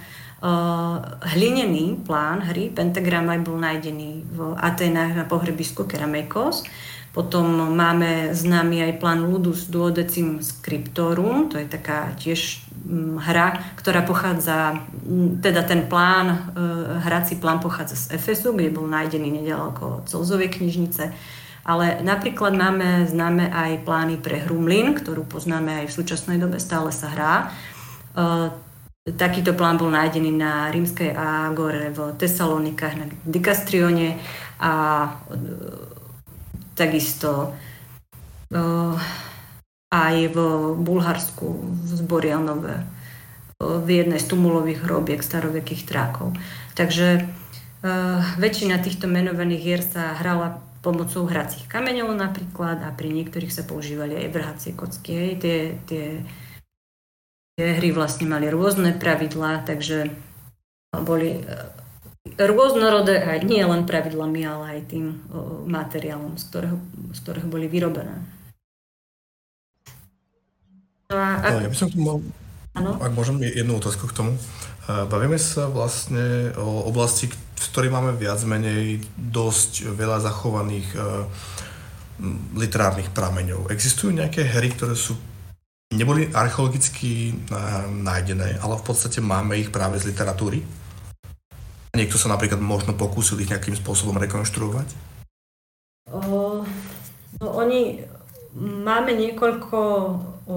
[1.33, 6.61] hlinený plán hry Pentagram aj bol nájdený v Atenách na pohrebisku Keramekos.
[7.09, 14.05] Potom máme známy aj plán Ludus Duodecim Scriptorum, to je taká tiež mm, hra, ktorá
[14.05, 16.37] pochádza, mm, teda ten plán, e,
[17.01, 21.09] hrací plán pochádza z Efesu, kde bol nájdený nedaleko Colzovej knižnice.
[21.67, 26.63] Ale napríklad máme známe aj plány pre hru Mlin, ktorú poznáme aj v súčasnej dobe,
[26.63, 27.33] stále sa hrá.
[27.43, 28.55] E,
[29.11, 34.19] takýto plán bol nájdený na rímskej Agore v Tesalonikách, na Dikastrione
[34.63, 34.73] a
[36.75, 37.55] takisto
[38.51, 38.95] uh,
[39.87, 40.37] aj v
[40.77, 41.47] Bulharsku
[41.87, 46.35] zborial nové uh, v jednej z tumulových hrobiek starovekých trákov.
[46.77, 47.25] Takže
[48.41, 54.15] väčšina týchto menovaných hier sa hrala pomocou hracích kameňov napríklad a pri niektorých sa používali
[54.15, 55.35] aj vrhacie kocky.
[55.37, 56.21] Tie, tie,
[57.57, 60.13] tie hry vlastne mali rôzne pravidlá, takže
[60.93, 61.41] boli
[62.35, 65.05] rôznorodé aj nie len pravidlami, ale aj tým
[65.65, 66.77] materiálom, z ktorého,
[67.15, 68.19] z ktorého boli vyrobené.
[71.07, 71.51] No a ak...
[71.63, 72.19] Ja by som mal,
[72.75, 72.91] ano?
[72.99, 74.31] ak môžem, jednu otázku k tomu.
[74.87, 81.27] Bavíme sa vlastne o oblasti, v ktorej máme viac menej dosť veľa zachovaných uh,
[82.55, 83.67] literárnych prameňov.
[83.67, 85.19] Existujú nejaké hry, ktoré sú
[85.91, 90.63] neboli archeologicky uh, nájdené, ale v podstate máme ich práve z literatúry?
[91.91, 94.87] Niekto sa napríklad možno pokúsil ich nejakým spôsobom rekonštruovať?
[96.07, 96.63] O,
[97.43, 98.07] no oni,
[98.55, 99.79] máme niekoľko
[100.47, 100.55] o,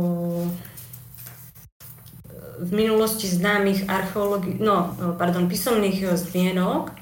[2.60, 6.92] v minulosti známych archeológi- no, pardon, písomných zmienok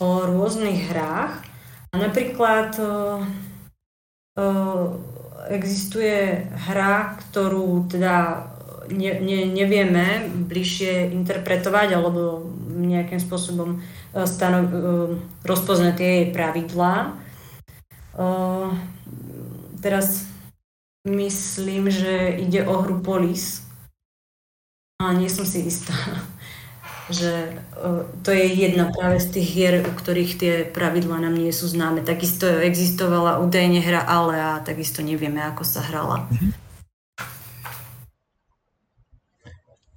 [0.00, 1.40] o rôznych hrách.
[1.92, 4.44] A napríklad o,
[5.48, 8.48] existuje hra, ktorú teda
[8.90, 12.44] ne, ne, nevieme bližšie interpretovať alebo
[12.74, 14.76] nejakým spôsobom e, stanov, e,
[15.46, 16.94] rozpoznať jej pravidlá.
[17.06, 17.10] E,
[19.80, 20.28] teraz
[21.08, 23.63] myslím, že ide o hru Polis,
[25.04, 25.92] ale nie som si istá,
[27.18, 27.60] že
[28.24, 32.00] to je jedna práve z tých hier, u ktorých tie pravidlá nám nie sú známe.
[32.00, 36.24] Takisto existovala údajne hra ale a takisto nevieme, ako sa hrala.
[36.32, 36.64] Mm-hmm.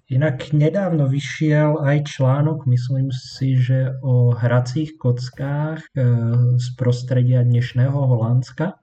[0.07, 5.89] Inak nedávno vyšiel aj článok, myslím si, že o hracích kockách e,
[6.55, 8.79] z prostredia dnešného Holandska,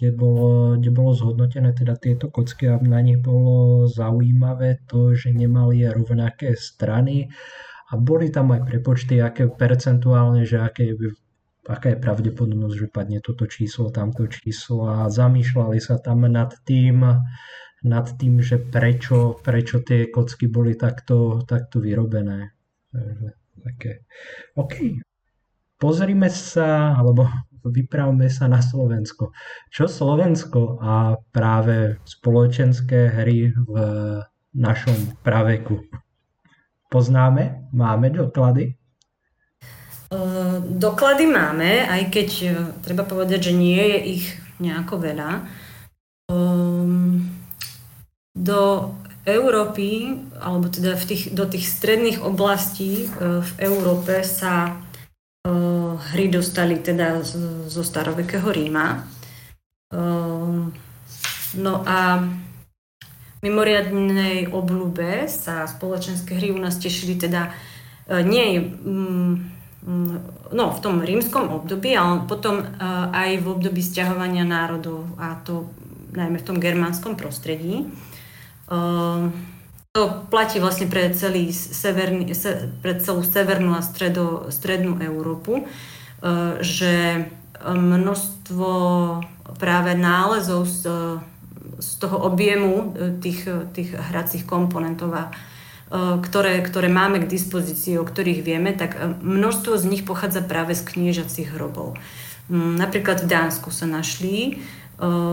[0.00, 5.28] kde bolo, kde bolo zhodnotené teda tieto kocky a na nich bolo zaujímavé to, že
[5.28, 7.28] nemali rovnaké strany
[7.92, 10.96] a boli tam aj prepočty, aké percentuálne, že aké
[11.68, 17.04] aká je pravdepodobnosť, že padne toto číslo, tamto číslo a zamýšľali sa tam nad tým,
[17.84, 22.56] nad tým, že prečo, prečo tie kocky boli takto, takto vyrobené.
[22.88, 23.28] Takže,
[23.60, 23.92] také.
[24.56, 25.04] OK.
[25.80, 27.28] Pozrime sa, alebo
[27.68, 29.36] vypravme sa na Slovensko.
[29.68, 33.74] Čo Slovensko a práve spoločenské hry v
[34.56, 35.84] našom praveku?
[36.88, 37.68] Poznáme?
[37.76, 38.80] Máme doklady?
[40.66, 42.48] Doklady máme, aj keď e,
[42.82, 44.26] treba povedať, že nie je ich
[44.58, 45.46] nejako veľa.
[48.34, 48.62] Do
[49.22, 54.72] Európy, alebo teda v tých, do tých stredných oblastí e, v Európe sa e,
[55.96, 57.24] hry dostali teda
[57.66, 58.86] zo starovekého Ríma.
[58.98, 59.02] E,
[61.58, 61.98] no a
[63.40, 67.48] mimoriadnej obľúbe sa spoločenské hry u nás tešili teda
[68.10, 69.32] nie mm,
[69.86, 70.16] mm,
[70.52, 72.60] no, v tom rímskom období, ale potom
[73.14, 75.72] aj v období sťahovania národov a to
[76.12, 77.86] najmä v tom germánskom prostredí.
[79.98, 82.30] To platí vlastne pre, celý severný,
[82.78, 87.26] pre celú severnú a stredo, strednú Európu, ehm, že
[87.58, 88.70] množstvo
[89.58, 90.86] práve nálezov z,
[91.82, 95.32] z toho objemu e, tých, tých hracích komponentov a e,
[96.22, 100.78] ktoré, ktoré máme k dispozícii, o ktorých vieme, tak e, množstvo z nich pochádza práve
[100.78, 101.98] z kniežacích hrobov.
[102.50, 104.62] Napríklad v Dánsku sa našli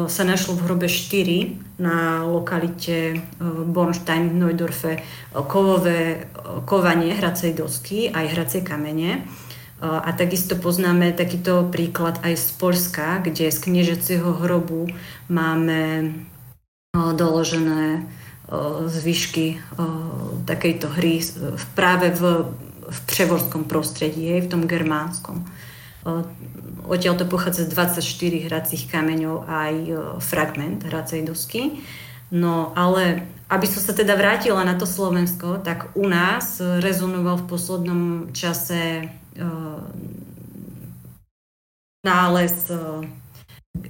[0.07, 3.19] sa našlo v hrobe 4 na lokalite
[3.67, 5.03] Bornstein v Neudorfe
[5.35, 6.31] kovové
[6.63, 9.27] kovanie hracej dosky aj hracie kamene.
[9.83, 14.89] A takisto poznáme takýto príklad aj z Polska, kde z kniežacieho hrobu
[15.29, 16.15] máme
[16.95, 18.07] doložené
[18.87, 19.59] zvyšky
[20.47, 21.19] takejto hry
[21.75, 22.47] práve v,
[22.87, 25.43] v převorskom prostredí, v tom germánskom.
[26.87, 29.73] Odtiaľ to pochádza z 24 hracích kameňov aj
[30.23, 31.83] fragment hracej dosky.
[32.31, 37.47] No ale aby som sa teda vrátila na to Slovensko, tak u nás rezonoval v
[37.47, 38.01] poslednom
[38.35, 39.07] čase
[39.39, 39.79] uh,
[42.03, 43.07] nález uh,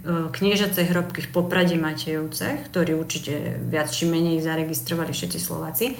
[0.08, 5.96] kniežacej hrobky v Poprade Matejovce, ktorý určite viac či menej zaregistrovali všetci Slováci.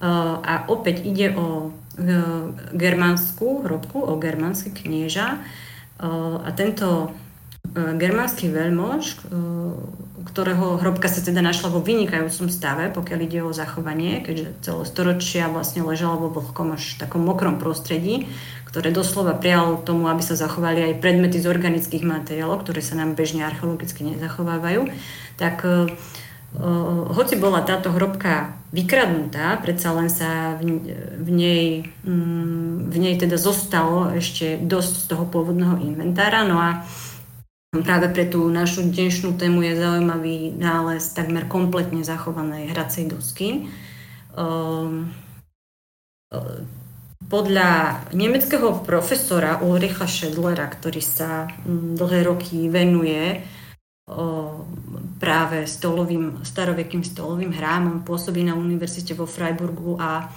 [0.00, 1.76] A opäť ide o
[2.72, 5.44] germánsku hrobku, o germánsky knieža.
[6.00, 7.12] A tento
[7.76, 9.20] germánsky veľmož,
[10.20, 15.52] ktorého hrobka sa teda našla vo vynikajúcom stave, pokiaľ ide o zachovanie, keďže celé storočia
[15.52, 18.26] vlastne ležala vo vlhkom až takom mokrom prostredí,
[18.70, 23.18] ktoré doslova prijalo tomu, aby sa zachovali aj predmety z organických materiálov, ktoré sa nám
[23.18, 24.86] bežne archeologicky nezachovávajú,
[25.36, 25.90] tak uh,
[27.14, 30.82] hoci bola táto hrobka vykradnutá, predsa len sa v,
[31.22, 31.64] v, nej,
[32.02, 36.82] um, v nej teda zostalo ešte dosť z toho pôvodného inventára, no a
[37.70, 43.70] Práve pre tú našu dnešnú tému je zaujímavý nález takmer kompletne zachovanej hracej dosky.
[44.34, 45.14] Um,
[47.30, 53.38] podľa nemeckého profesora Ulricha Schedlera, ktorý sa mm, dlhé roky venuje
[55.20, 60.32] práve stolovým, starovekým stolovým hrám, on pôsobí na univerzite vo Freiburgu a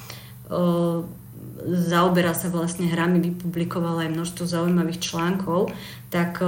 [1.64, 5.72] zaoberá sa vlastne hrami, vypublikoval aj množstvo zaujímavých článkov,
[6.12, 6.44] tak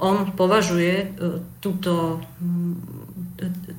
[0.00, 1.06] on považuje e,
[1.60, 2.18] túto,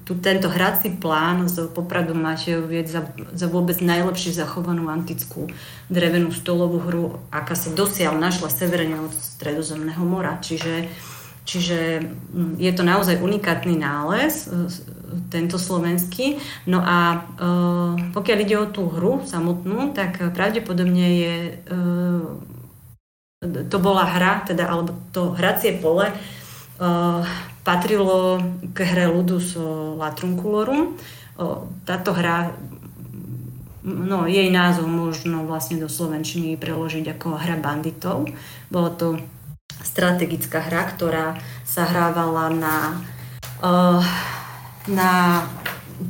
[0.06, 3.02] tú, tento hrací plán z Popradu Matejoviec za,
[3.34, 5.50] za vôbec najlepšie zachovanú antickú
[5.90, 10.38] drevenú stolovú hru, aká sa dosiaľ našla severne od Stredozemného mora.
[10.40, 10.88] Čiže
[11.46, 14.68] Čiže mm, je to naozaj unikátny nález, e,
[15.30, 16.42] tento slovenský.
[16.66, 17.18] No a e,
[18.12, 21.78] pokiaľ ide o tú hru samotnú, tak pravdepodobne je, e,
[23.70, 26.10] to bola hra, teda, alebo to hracie pole
[27.64, 28.44] patrilo
[28.76, 29.56] k hre Ludus
[29.96, 31.00] Latrunculorum.
[31.88, 32.52] Táto hra
[33.86, 38.28] no, jej názov možno vlastne do Slovenčiny preložiť ako hra banditov.
[38.68, 39.08] Bolo to
[39.86, 42.78] strategická hra, ktorá sa hrávala na,
[43.62, 44.02] uh,
[44.90, 45.46] na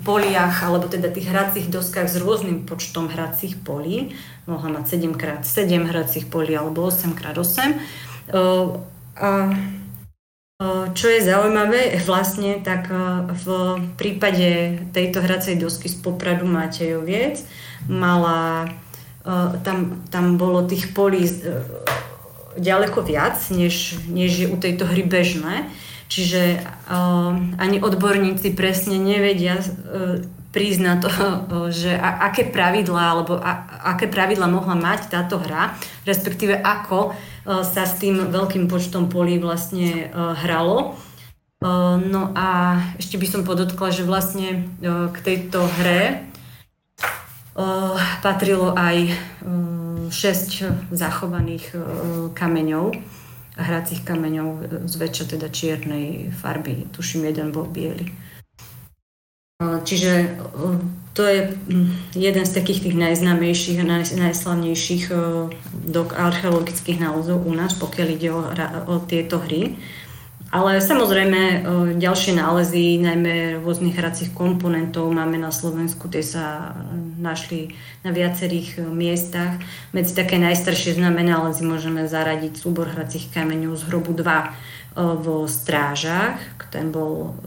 [0.01, 4.15] poliach, alebo teda tých hracích doskách s rôznym počtom hracích polí.
[4.47, 7.75] Mohla mať 7x7 hracích polí alebo 8x8.
[8.33, 8.79] Uh,
[9.19, 9.51] uh,
[10.95, 12.88] čo je zaujímavé, vlastne tak
[13.27, 13.45] v
[13.99, 17.43] prípade tejto hracej dosky z Popradu Matejoviec
[17.91, 18.71] mala,
[19.67, 21.27] tam, tam bolo tých polí
[22.57, 25.67] ďaleko viac, než, než je u tejto hry bežné.
[26.05, 30.21] Čiže uh, ani odborníci presne nevedia uh,
[30.53, 33.65] prísť na to, uh, že a, aké pravidlá alebo a,
[33.95, 35.73] aké pravidlá mohla mať táto hra,
[36.05, 40.95] respektíve ako uh, sa s tým veľkým počtom polí vlastne uh, hralo.
[41.63, 46.34] Uh, no a ešte by som podotkla, že vlastne uh, k tejto hre
[48.19, 49.15] patrilo aj
[49.45, 51.77] uh, 6 zachovaných e,
[52.33, 52.93] kameňov,
[53.57, 58.11] hracích kameňov, e, zväčša teda čiernej farby, tuším jeden bol biely.
[59.55, 60.35] Čiže
[61.15, 61.55] to je
[62.11, 65.15] jeden z takých tých najznámejších a naj, najslavnejších
[65.95, 68.43] dok archeologických nálezov u nás, pokiaľ ide o,
[68.91, 69.79] o tieto hry.
[70.53, 71.58] Ale samozrejme e,
[71.97, 76.77] ďalšie nálezy, najmä rôznych hracích komponentov máme na Slovensku, tie sa
[77.17, 77.73] našli
[78.05, 79.58] na viacerých e, miestach.
[79.89, 84.49] Medzi také najstaršie známe nálezy môžeme zaradiť súbor hracích kameňov z hrobu 2 e,
[85.17, 86.38] vo Strážach.
[86.69, 87.39] Ten bol,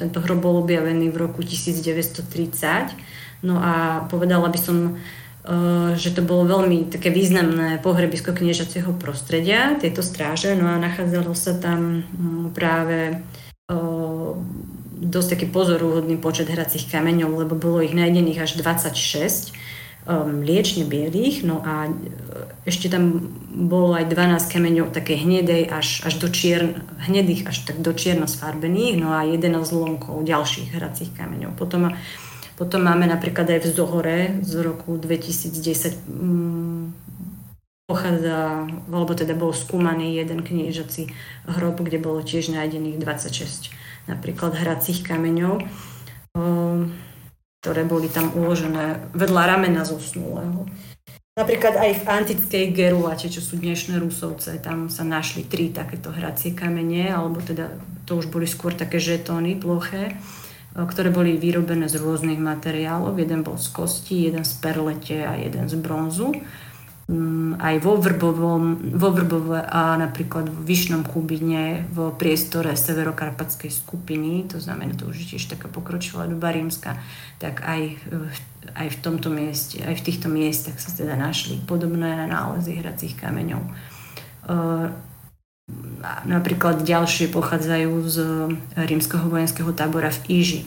[0.00, 2.96] tento hrob bol objavený v roku 1930.
[3.42, 4.96] No a povedala by som,
[5.98, 11.58] že to bolo veľmi také významné pohrebisko kniežacieho prostredia, tieto stráže, no a nachádzalo sa
[11.58, 14.30] tam mm, práve eh,
[15.02, 19.50] dosť taký pozorúhodný počet hracích kameňov, lebo bolo ich nájdených až 26
[20.06, 21.90] mliečne eh, bielých, no a
[22.62, 27.82] ešte tam bolo aj 12 kameňov také hnedej až, až do čiern, hnedých až tak
[27.82, 31.58] do čierno sfarbených, no a 11 zlomkov ďalších hracích kameňov.
[31.58, 31.90] Potom
[32.62, 36.94] potom máme napríklad aj v Zohore z roku 2010 mm,
[37.90, 41.10] pochádza, alebo teda bol skúmaný jeden kniežací
[41.50, 43.74] hrob, kde bolo tiež nájdených 26
[44.06, 45.66] napríklad hracích kameňov,
[47.58, 50.62] ktoré boli tam uložené vedľa ramena zosnulého.
[51.34, 56.54] Napríklad aj v antickej Geruate, čo sú dnešné Rusovce, tam sa našli tri takéto hracie
[56.54, 57.74] kamene, alebo teda
[58.06, 60.14] to už boli skôr také žetóny ploché
[60.72, 63.16] ktoré boli vyrobené z rôznych materiálov.
[63.20, 66.32] Jeden bol z kosti, jeden z perlete a jeden z bronzu.
[67.12, 74.46] Mm, aj vo Vrbovom, vo Vrbove a napríklad v Vyšnom Kubine v priestore severokarpatskej skupiny,
[74.46, 76.96] to znamená, to už je tiež taká pokročilá doba rímska,
[77.36, 77.98] tak aj,
[78.78, 83.60] aj v tomto mieste, aj v týchto miestach sa teda našli podobné nálezy hracích kameňov.
[86.26, 88.16] Napríklad ďalšie pochádzajú z
[88.74, 90.62] rímskeho vojenského tábora v Íži.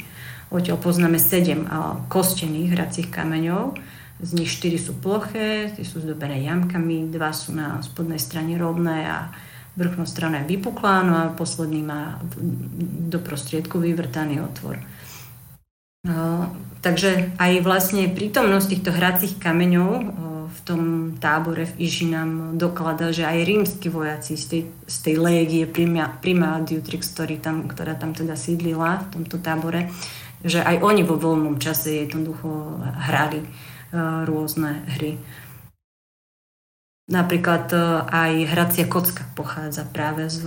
[0.48, 1.68] Odtiaľ poznáme sedem
[2.08, 3.76] kostených hracích kameňov,
[4.24, 9.04] z nich štyri sú ploché, tie sú zdobené jamkami, dva sú na spodnej strane rovné
[9.04, 9.28] a
[9.76, 12.24] vrchná strana je vypuklá, no a posledný má
[13.12, 14.80] do prostriedku vyvrtaný otvor.
[16.06, 16.54] No,
[16.86, 19.90] takže aj vlastne prítomnosť týchto hracích kameňov
[20.46, 20.82] v tom
[21.18, 26.14] tábore v Iži nám dokladá, že aj rímsky vojaci z tej, z tej légie Prima,
[26.22, 29.90] Prima Diutrix, ktorý tam, ktorá tam teda sídlila v tomto tábore,
[30.46, 32.80] že aj oni vo voľnom čase jednoducho
[33.10, 33.42] hrali
[34.30, 35.18] rôzne hry.
[37.06, 37.70] Napríklad
[38.10, 40.42] aj hracia kocka pochádza práve z,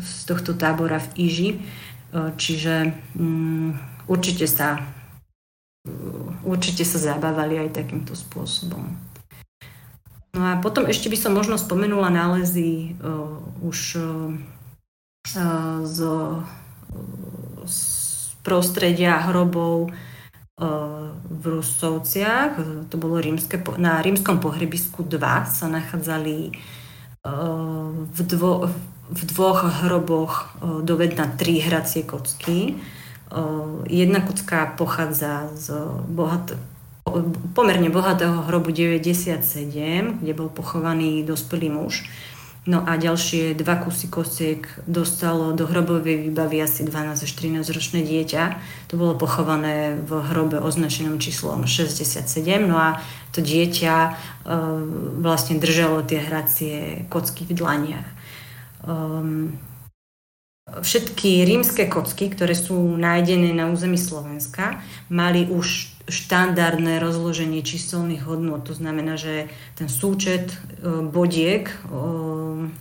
[0.00, 1.50] z tohto tábora v Iži,
[2.36, 3.76] čiže um,
[4.06, 4.82] určite sa
[6.42, 8.82] určite sa zabávali aj takýmto spôsobom.
[10.34, 14.34] No a potom ešte by som možno spomenula nálezy uh, už uh,
[15.86, 15.98] z,
[17.66, 17.78] z
[18.46, 19.90] prostredia hrobov
[20.56, 22.56] v Rusovciach,
[22.88, 25.20] to bolo rímske, na rímskom pohrebisku 2
[25.52, 26.56] sa nachádzali
[28.16, 28.72] v, dvo,
[29.12, 32.80] v dvoch hroboch dovedna tri hracie kocky.
[33.86, 35.74] Jedna kocka pochádza z
[36.08, 36.52] bohat,
[37.54, 42.06] pomerne bohatého hrobu 97, kde bol pochovaný dospelý muž
[42.66, 48.02] No a ďalšie dva kusy kosiek dostalo do hrobovej výbavy asi 12 až 13 ročné
[48.02, 48.58] dieťa.
[48.90, 52.26] To bolo pochované v hrobe označenom číslom 67.
[52.66, 52.98] No a
[53.30, 54.10] to dieťa e,
[55.22, 58.08] vlastne držalo tie hracie kocky v dlaniach.
[58.82, 59.54] Um,
[60.66, 68.66] všetky rímske kocky, ktoré sú nájdené na území Slovenska, mali už štandardné rozloženie číselných hodnot.
[68.66, 69.46] To znamená, že
[69.78, 70.58] ten súčet e,
[71.06, 71.70] bodiek,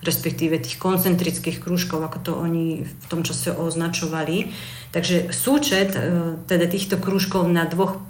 [0.02, 4.50] respektíve tých koncentrických krúžkov, ako to oni v tom čase označovali.
[4.90, 8.02] Takže súčet e, teda týchto krúžkov na dvoch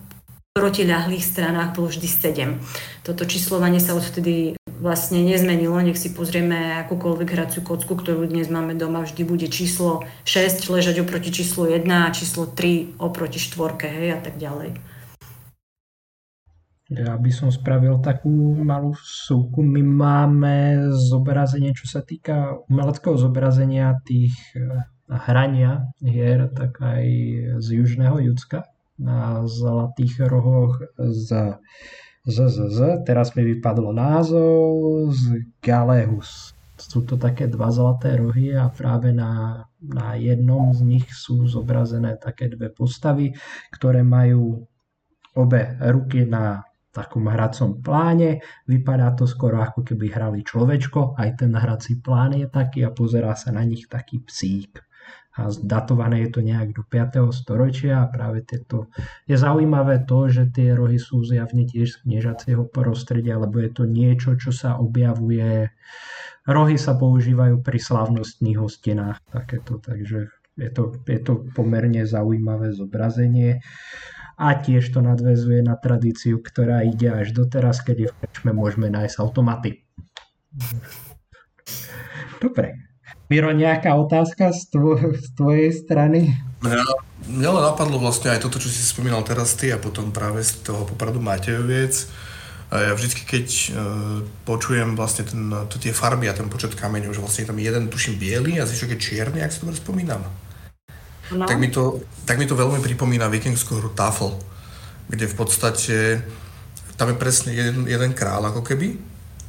[0.56, 3.04] protiľahlých stranách bolo vždy 7.
[3.04, 5.76] Toto číslovanie sa odvtedy vlastne nezmenilo.
[5.84, 11.04] Nech si pozrieme akúkoľvek hraciu kocku, ktorú dnes máme doma, vždy bude číslo 6 ležať
[11.04, 14.80] oproti číslu 1 a číslo 3 oproti štvorke, hej, a tak ďalej.
[16.88, 19.60] Ja by som spravil takú malú súku.
[19.60, 27.04] My máme zobrazenie, čo sa týka umeleckého zobrazenia tých eh, hrania hier, tak aj
[27.60, 31.60] z južného Judska na zlatých rohoch z,
[32.24, 32.80] z, z, z.
[33.04, 36.56] Teraz mi vypadlo názov z Galehus.
[36.76, 42.20] Sú to také dva zlaté rohy a práve na, na jednom z nich sú zobrazené
[42.20, 43.32] také dve postavy,
[43.72, 44.60] ktoré majú
[45.36, 46.64] obe ruky na
[46.96, 48.40] takom hracom pláne.
[48.68, 53.36] Vypadá to skoro ako keby hrali človečko, aj ten hrací plán je taký a pozerá
[53.36, 54.80] sa na nich taký psík.
[55.36, 57.36] A datované je to nejak do 5.
[57.36, 58.88] storočia a práve tieto...
[59.28, 63.84] Je zaujímavé to, že tie rohy sú zjavne tiež z kniežacieho prostredia, lebo je to
[63.84, 65.76] niečo, čo sa objavuje...
[66.46, 73.66] Rohy sa používajú pri slavnostných hostinách, takéto, takže je to, je to pomerne zaujímavé zobrazenie
[74.36, 79.84] a tiež to nadvezuje na tradíciu, ktorá ide až doteraz, kedy v môžeme nájsť automaty.
[82.40, 82.95] Dobre.
[83.26, 86.38] Miro, nejaká otázka z, tvo- z tvojej strany?
[86.62, 86.86] Mňa,
[87.26, 90.62] mňa len napadlo vlastne aj toto, čo si spomínal teraz ty a potom práve z
[90.62, 92.06] toho popradu Matejoviec.
[92.70, 97.22] Ja vždycky, keď uh, počujem vlastne ten, to, tie farby a ten počet kameňov, že
[97.22, 100.22] vlastne je tam jeden, tuším, biely a zvyšok je čierny, ak si dobre spomínam.
[101.34, 101.46] No.
[101.46, 104.38] Tak, mi to, tak mi to veľmi pripomína vikingskú hru Tafel,
[105.10, 105.96] kde v podstate
[106.98, 108.98] tam je presne jeden, jeden král ako keby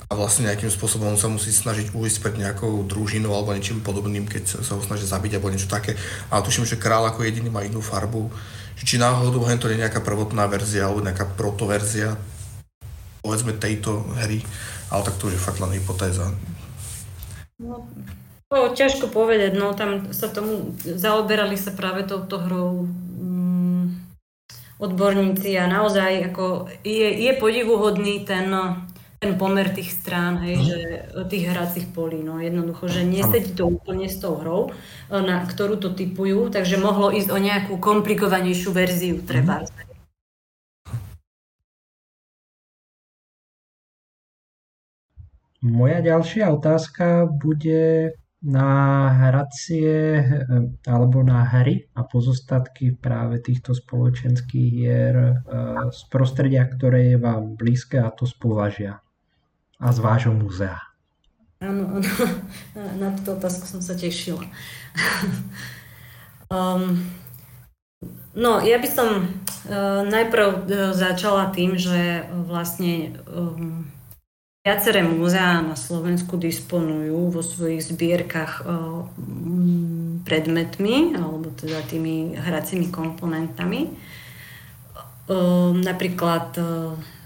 [0.07, 4.63] a vlastne nejakým spôsobom sa musí snažiť ujsť pred nejakou družinou alebo niečím podobným, keď
[4.63, 5.99] sa ho snaží zabiť alebo niečo také.
[6.31, 8.31] Ale tuším, že král ako jediný má inú farbu.
[8.79, 12.15] Či náhodou hen to je nejaká prvotná verzia alebo nejaká protoverzia
[13.27, 14.39] povedzme tejto hry,
[14.95, 16.31] ale tak to už je fakt len hypotéza.
[17.59, 17.83] No,
[18.47, 24.15] to ťažko povedať, no tam sa tomu zaoberali sa práve touto hrou mm,
[24.79, 28.47] odborníci a naozaj ako je, je podivuhodný ten,
[29.17, 30.65] ten pomer tých strán, hej, mm.
[30.67, 30.79] že
[31.33, 34.69] tých hracích polí, no jednoducho, že nesedí to úplne s tou hrou,
[35.09, 39.65] na ktorú to typujú, takže mohlo ísť o nejakú komplikovanejšiu verziu treba.
[39.65, 39.97] Mm.
[45.67, 48.15] Moja ďalšia otázka bude
[48.45, 50.23] na hracie
[50.87, 55.43] alebo na hry a pozostatky práve týchto spoločenských hier
[55.91, 59.03] z prostredia, ktoré je vám blízke a to z považia
[59.81, 60.81] a z vášho múzea.
[61.61, 62.01] Áno,
[62.77, 64.45] áno, na túto otázku som sa tešila.
[66.53, 67.01] um,
[68.37, 73.89] no, ja by som uh, najprv uh, začala tým, že vlastne um,
[74.67, 83.95] Viaceré múzea na Slovensku disponujú vo svojich zbierkach mm, predmetmi alebo teda tými hracími komponentami.
[85.87, 86.59] Napríklad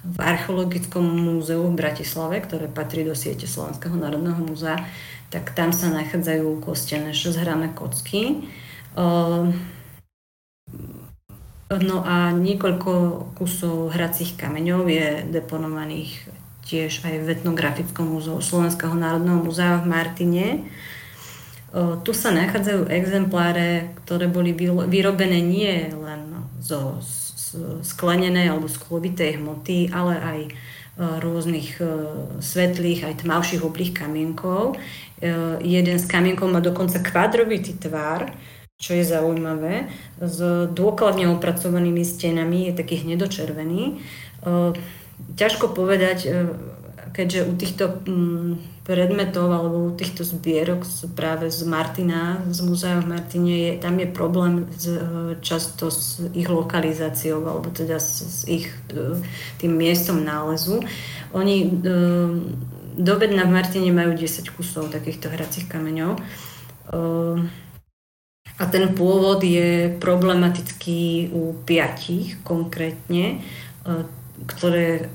[0.00, 4.80] v Archeologickom múzeu v Bratislave, ktoré patrí do siete Slovenského národného múzea,
[5.28, 8.48] tak tam sa nachádzajú kostené šesťhrané kocky.
[11.70, 12.92] No a niekoľko
[13.38, 16.18] kusov hracích kameňov je deponovaných
[16.66, 20.46] tiež aj v etnografickom múzeu Slovenského národného múzea v Martine.
[22.02, 24.50] Tu sa nachádzajú exempláre, ktoré boli
[24.90, 26.98] vyrobené nie len zo
[27.82, 30.40] sklenenej alebo sklovitej hmoty, ale aj
[31.00, 31.80] rôznych
[32.44, 34.76] svetlých aj tmavších oblých kamienkov.
[35.64, 38.36] Jeden z kamienkov má dokonca kvadrovitý tvar,
[38.76, 39.88] čo je zaujímavé,
[40.20, 40.38] s
[40.72, 44.00] dôkladne opracovanými stenami, je taký hnedočervený
[45.36, 46.28] ťažko povedať, e,
[47.12, 48.52] keďže u týchto mm,
[48.86, 50.82] predmetov alebo u týchto zbierok
[51.14, 54.98] práve z Martina, z múzea v Martine, je, tam je problém s, e,
[55.40, 59.20] často s ich lokalizáciou alebo teda s, s ich e,
[59.62, 60.82] tým miestom nálezu.
[61.30, 61.70] Oni
[62.90, 66.18] do bedna v Martine majú 10 kusov takýchto hracích kameňov.
[68.60, 73.40] A ten pôvod je problematický u piatich konkrétne
[74.46, 75.06] ktoré e,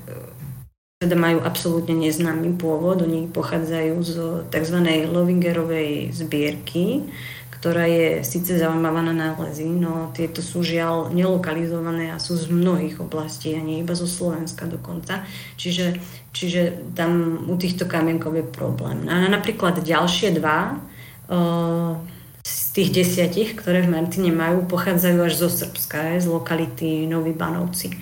[0.96, 3.04] teda majú absolútne neznámy pôvod.
[3.04, 4.14] Oni pochádzajú z
[4.48, 4.78] tzv.
[5.12, 7.04] Lovingerovej zbierky,
[7.52, 12.96] ktorá je síce zaujímavá na nálezy, no tieto sú žiaľ nelokalizované a sú z mnohých
[12.96, 15.28] oblastí, a nie iba zo Slovenska dokonca.
[15.60, 16.00] Čiže,
[16.32, 19.04] čiže tam u týchto kamienkov je problém.
[19.12, 20.80] A napríklad ďalšie dva
[21.28, 21.92] uh,
[22.40, 27.92] z tých desiatich, ktoré v Martine majú, pochádzajú až zo Srbska, z lokality Noví Banovci.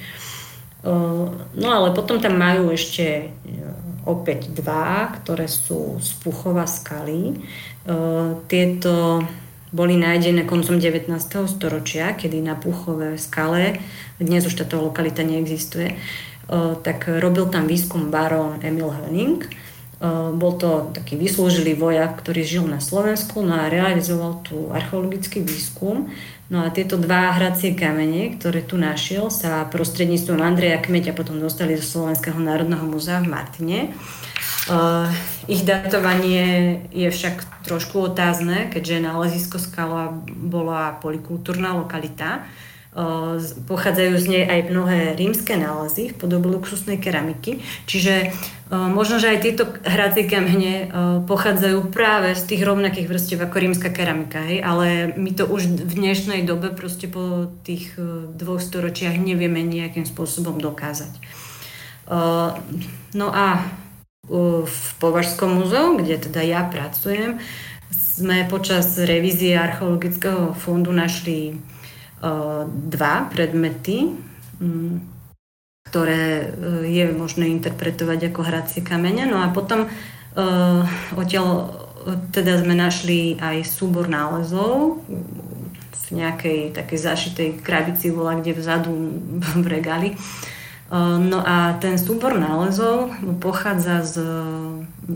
[0.84, 3.32] No ale potom tam majú ešte
[4.04, 7.40] opäť dva, ktoré sú z Puchova skaly.
[8.52, 9.24] Tieto
[9.72, 11.08] boli nájdené koncom 19.
[11.48, 13.80] storočia, kedy na Puchové skale,
[14.20, 15.96] dnes už táto lokalita neexistuje,
[16.84, 19.40] tak robil tam výskum barón Emil Höning.
[20.36, 26.12] Bol to taký vyslúžilý vojak, ktorý žil na Slovensku no a realizoval tu archeologický výskum
[26.54, 31.74] No a tieto dva hracie kamene, ktoré tu našiel, sa prostredníctvom Andreja Kmeťa potom dostali
[31.74, 33.78] do Slovenského národného múzea v Martine.
[34.70, 35.10] Uh,
[35.50, 42.46] ich datovanie je však trošku otázne, keďže nálezisko skala bola polikultúrna lokalita.
[42.46, 42.73] Uh,
[43.66, 47.58] pochádzajú z nej aj mnohé rímske nálezy v podobe luxusnej keramiky,
[47.90, 48.30] čiže
[48.72, 50.88] Možno, že aj tieto hracie kamene
[51.28, 54.64] pochádzajú práve z tých rovnakých vrstiev ako rímska keramika, hej?
[54.64, 57.92] ale my to už v dnešnej dobe proste po tých
[58.34, 61.12] dvoch storočiach nevieme nejakým spôsobom dokázať.
[63.12, 63.68] No a
[64.64, 67.38] v Považskom múzeu, kde teda ja pracujem,
[67.92, 71.60] sme počas revízie archeologického fondu našli
[72.64, 74.16] dva predmety,
[75.84, 76.46] ktoré e,
[76.88, 79.28] je možné interpretovať ako hracie kamene.
[79.28, 80.82] No a potom uh,
[81.14, 81.70] odtiaľ
[82.32, 85.04] teda sme našli aj súbor nálezov
[85.94, 88.92] v nejakej takej zašitej krabici, bola kde vzadu
[89.62, 90.16] v regáli.
[90.16, 90.53] Uh,
[91.18, 93.10] no a ten súbor nálezov
[93.40, 94.20] pochádza z,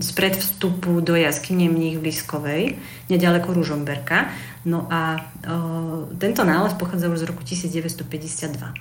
[0.01, 2.63] z predvstupu do jaskyne Mních v Liskovej,
[3.09, 4.33] nedaleko Ružomberka.
[4.65, 8.73] No a uh, tento nález pochádza už z roku 1952.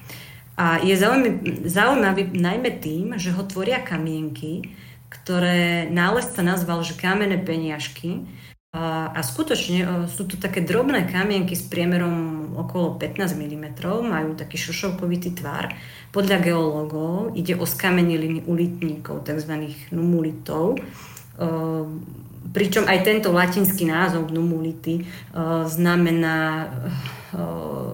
[0.59, 0.95] A je
[1.71, 4.75] zaujímavý najmä tým, že ho tvoria kamienky,
[5.07, 8.27] ktoré nálezca nazval, že kamenné peniažky.
[8.69, 15.41] A, skutočne sú to také drobné kamienky s priemerom okolo 15 mm, majú taký šošovkovitý
[15.41, 15.73] tvar.
[16.13, 19.73] Podľa geológov ide o skameniliny ulitníkov, tzv.
[19.89, 20.85] numulitov.
[22.49, 25.01] Pričom aj tento latinský názov numulity
[25.65, 26.69] znamená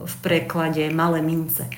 [0.03, 1.71] v preklade malé mince.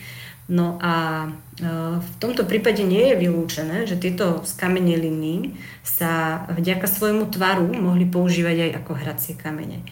[0.47, 1.69] No a e,
[1.99, 8.71] v tomto prípade nie je vylúčené, že tieto skameneliny sa vďaka svojmu tvaru mohli používať
[8.71, 9.83] aj ako hracie kamene.
[9.83, 9.87] E,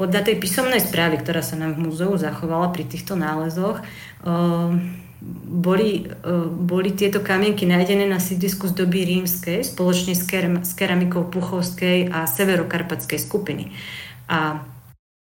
[0.00, 3.82] podľa tej písomnej správy, ktorá sa nám v múzeu zachovala pri týchto nálezoch,
[5.42, 6.06] boli,
[6.54, 13.18] boli tieto kamienky nájdené na sídlisku z doby rímskej spoločne s keramikou Puchovskej a severokarpatskej
[13.18, 13.74] skupiny.
[14.30, 14.62] A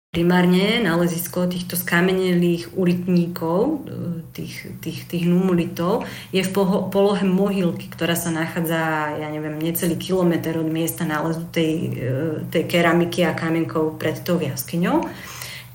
[0.09, 3.85] primárne nálezisko týchto skamenelých ulitníkov,
[4.33, 6.51] tých, tých, tých numulitov, je v
[6.89, 12.09] polohe mohylky, ktorá sa nachádza, ja neviem, necelý kilometr od miesta nálezu tej, e,
[12.49, 15.05] tej keramiky a kamienkov pred tou jaskyňou.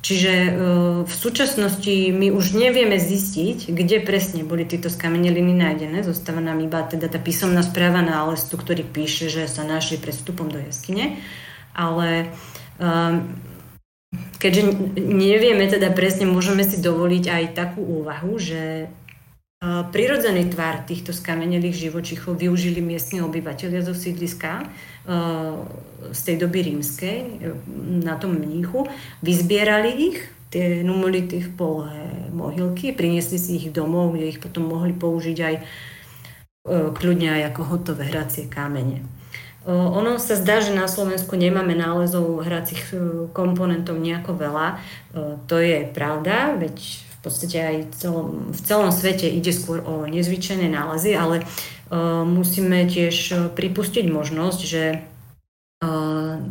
[0.01, 0.49] Čiže e,
[1.05, 6.01] v súčasnosti my už nevieme zistiť, kde presne boli tieto skameneliny nájdené.
[6.01, 10.49] Zostáva nám iba teda tá písomná správa nálezu, ktorý píše, že sa našli pred vstupom
[10.49, 11.21] do jaskyne.
[11.77, 12.34] Ale
[12.81, 13.53] um,
[14.38, 18.91] keďže nevieme teda presne, môžeme si dovoliť aj takú úvahu, že
[19.64, 24.68] prirodzený tvar týchto skamenelých živočichov využili miestni obyvateľia zo sídliska
[26.11, 27.18] z tej doby rímskej
[28.03, 28.91] na tom mníchu,
[29.24, 30.20] vyzbierali ich,
[30.51, 35.55] tie numulity v polohe mohylky, priniesli si ich domov, kde ich potom mohli použiť aj
[36.93, 39.01] kľudne aj ako hotové hracie kamene.
[39.70, 42.95] Ono sa zdá, že na Slovensku nemáme nálezov hracích e,
[43.32, 44.68] komponentov nejako veľa.
[45.47, 50.03] To je pravda, veď v podstate aj v celom, v celom svete ide skôr o
[50.03, 51.47] nezvyčajné nálezy, ale
[52.28, 54.84] musíme tiež pripustiť možnosť, že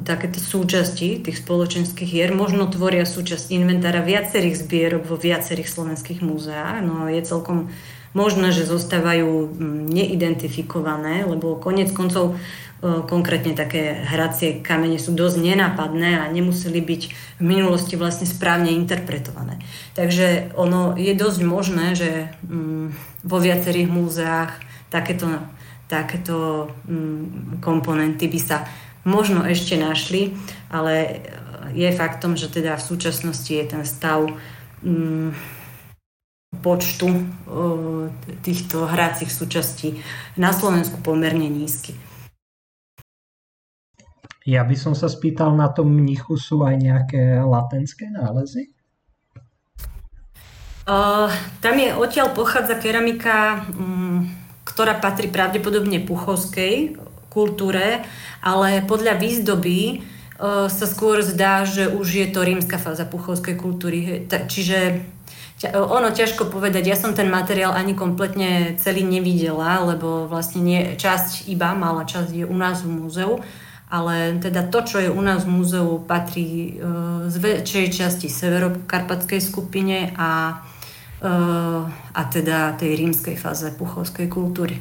[0.04, 6.84] takéto súčasti tých spoločenských hier možno tvoria súčasť inventára viacerých zbierok vo viacerých slovenských múzeách.
[6.84, 7.72] No je celkom
[8.12, 9.56] možné, že zostávajú
[9.88, 12.36] neidentifikované, lebo konec koncov
[12.82, 17.02] konkrétne také hracie kamene sú dosť nenápadné a nemuseli byť
[17.38, 19.62] v minulosti vlastne správne interpretované.
[19.94, 22.86] Takže ono je dosť možné, že mm,
[23.22, 24.58] vo viacerých múzeách
[24.90, 25.30] takéto,
[25.86, 28.66] takéto mm, komponenty by sa
[29.06, 30.34] možno ešte našli,
[30.66, 31.22] ale
[31.70, 34.26] je faktom, že teda v súčasnosti je ten stav
[34.82, 35.30] mm,
[36.62, 37.08] počtu
[38.42, 40.02] týchto hracích súčastí
[40.34, 41.94] na Slovensku pomerne nízky.
[44.43, 48.74] Ja by som sa spýtal, na tom mnichu sú aj nejaké latenské nálezy?
[50.82, 51.30] Uh,
[51.62, 54.26] tam je odtiaľ pochádza keramika, um,
[54.66, 56.99] ktorá patrí pravdepodobne puchovskej
[57.30, 58.03] kultúre,
[58.43, 64.26] ale podľa výzdoby uh, sa skôr zdá, že už je to rímska fáza puchovskej kultúry.
[64.26, 65.07] Čiže
[65.70, 71.47] ono ťažko povedať, ja som ten materiál ani kompletne celý nevidela, lebo vlastne nie, časť
[71.47, 73.38] iba, malá časť je u nás v múzeu,
[73.93, 76.80] ale teda to, čo je u nás v múzeu, patrí e,
[77.28, 80.64] z väčšej časti severokarpatskej skupine a,
[81.20, 81.28] e,
[81.93, 84.80] a teda tej rímskej fáze puchovskej kultúry.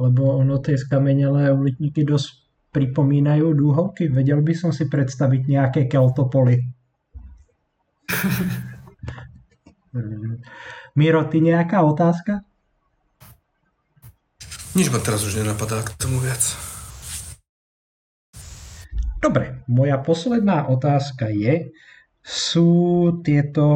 [0.00, 4.08] Lebo ono tie skamenelé ulitníky dosť pripomínajú dúhovky.
[4.08, 6.64] Vedel by som si predstaviť nejaké keltopoly.
[10.96, 12.40] Miro, ty nejaká otázka?
[14.72, 16.77] Nič ma teraz už nenapadá k tomu viac.
[19.18, 21.74] Dobre, moja posledná otázka je,
[22.22, 22.70] sú
[23.26, 23.66] tieto,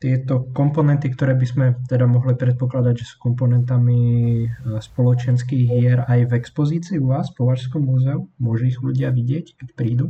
[0.00, 4.48] tieto komponenty, ktoré by sme teda mohli predpokladať, že sú komponentami e,
[4.80, 8.32] spoločenských hier aj v expozícii u vás v Považskom múzeu?
[8.40, 10.06] Môže ich ľudia vidieť, keď prídu?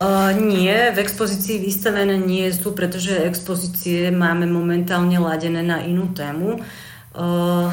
[0.00, 6.56] Uh, nie, v expozícii vystavené nie sú, pretože expozície máme momentálne ladené na inú tému.
[7.12, 7.68] Uh,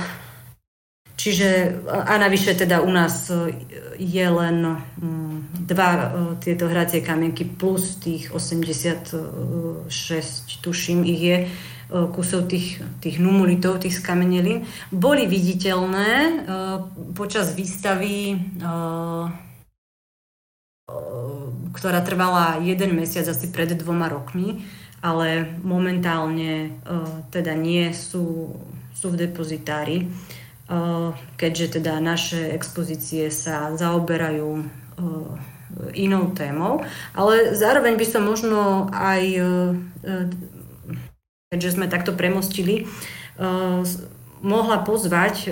[1.17, 3.49] Čiže a navyše teda u nás e,
[3.97, 6.01] je len mm, dva e,
[6.37, 9.89] tieto hracie kamienky plus tých 86,
[10.61, 11.47] tuším, ich je e,
[12.13, 16.45] kusov tých, tých numulitov, tých skamenelín, boli viditeľné
[17.17, 18.37] počas výstavy,
[21.73, 24.61] ktorá trvala jeden mesiac asi pred dvoma rokmi,
[25.01, 26.77] ale momentálne
[27.33, 28.53] teda nie sú,
[28.93, 30.05] sú v depozitári
[31.39, 34.67] keďže teda naše expozície sa zaoberajú
[35.95, 36.83] inou témou,
[37.15, 39.23] ale zároveň by som možno aj,
[41.51, 42.87] keďže sme takto premostili,
[44.43, 45.51] mohla pozvať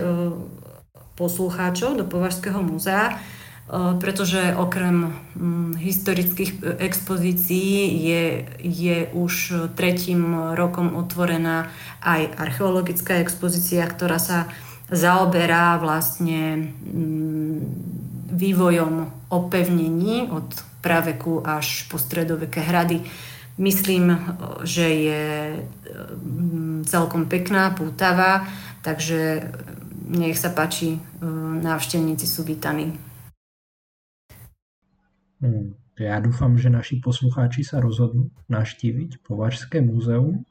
[1.15, 3.15] poslucháčov do Považského múzea,
[3.97, 5.15] pretože okrem
[5.79, 8.23] historických expozícií je,
[8.61, 9.33] je už
[9.73, 11.71] tretím rokom otvorená
[12.03, 14.51] aj archeologická expozícia, ktorá sa
[14.95, 17.59] zaoberá vlastne mm,
[18.31, 18.93] vývojom
[19.29, 20.47] opevnení od
[20.81, 23.03] praveku až po stredoveké hrady.
[23.55, 24.19] Myslím,
[24.63, 25.25] že je
[25.55, 28.47] mm, celkom pekná, pútavá,
[28.83, 29.51] takže
[30.11, 30.99] nech sa páči, e,
[31.63, 32.93] návštevníci sú vítaní.
[35.39, 35.73] Hmm.
[35.95, 40.43] Ja dúfam, že naši poslucháči sa rozhodnú navštíviť Považské múzeum.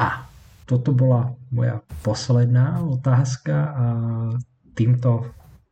[0.00, 0.29] A
[0.70, 3.86] toto bola moja posledná otázka a
[4.78, 5.26] týmto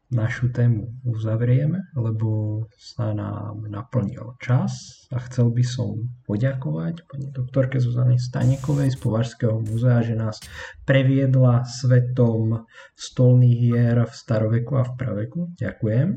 [0.08, 7.76] našu tému uzavrieme, lebo sa nám naplnil čas a chcel by som poďakovať pani doktorke
[7.76, 10.40] Zuzane Stanekovej z Považského múzea, že nás
[10.88, 12.64] previedla svetom
[12.96, 15.40] stolných hier v staroveku a v praveku.
[15.60, 16.08] Ďakujem.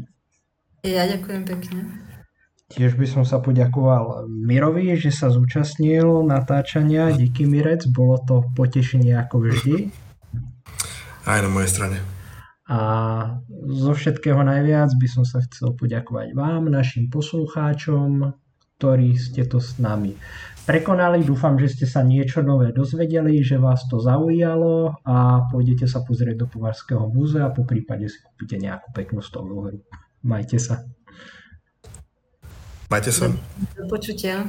[0.88, 1.80] Ja ďakujem pekne.
[2.72, 7.12] Tiež by som sa poďakoval Mirovi, že sa zúčastnil natáčania.
[7.12, 9.92] Díky Mirec, bolo to potešenie ako vždy.
[11.28, 11.98] Aj na mojej strane.
[12.72, 12.80] A
[13.68, 18.32] zo všetkého najviac by som sa chcel poďakovať vám, našim poslucháčom,
[18.80, 20.16] ktorí ste to s nami
[20.64, 21.28] prekonali.
[21.28, 26.46] Dúfam, že ste sa niečo nové dozvedeli, že vás to zaujalo a pôjdete sa pozrieť
[26.46, 29.80] do Povarského múzea, po prípade si kúpite nejakú peknú stolnú hru.
[30.24, 30.86] Majte sa.
[32.92, 33.32] Majte sa.
[33.32, 34.44] Do počutia.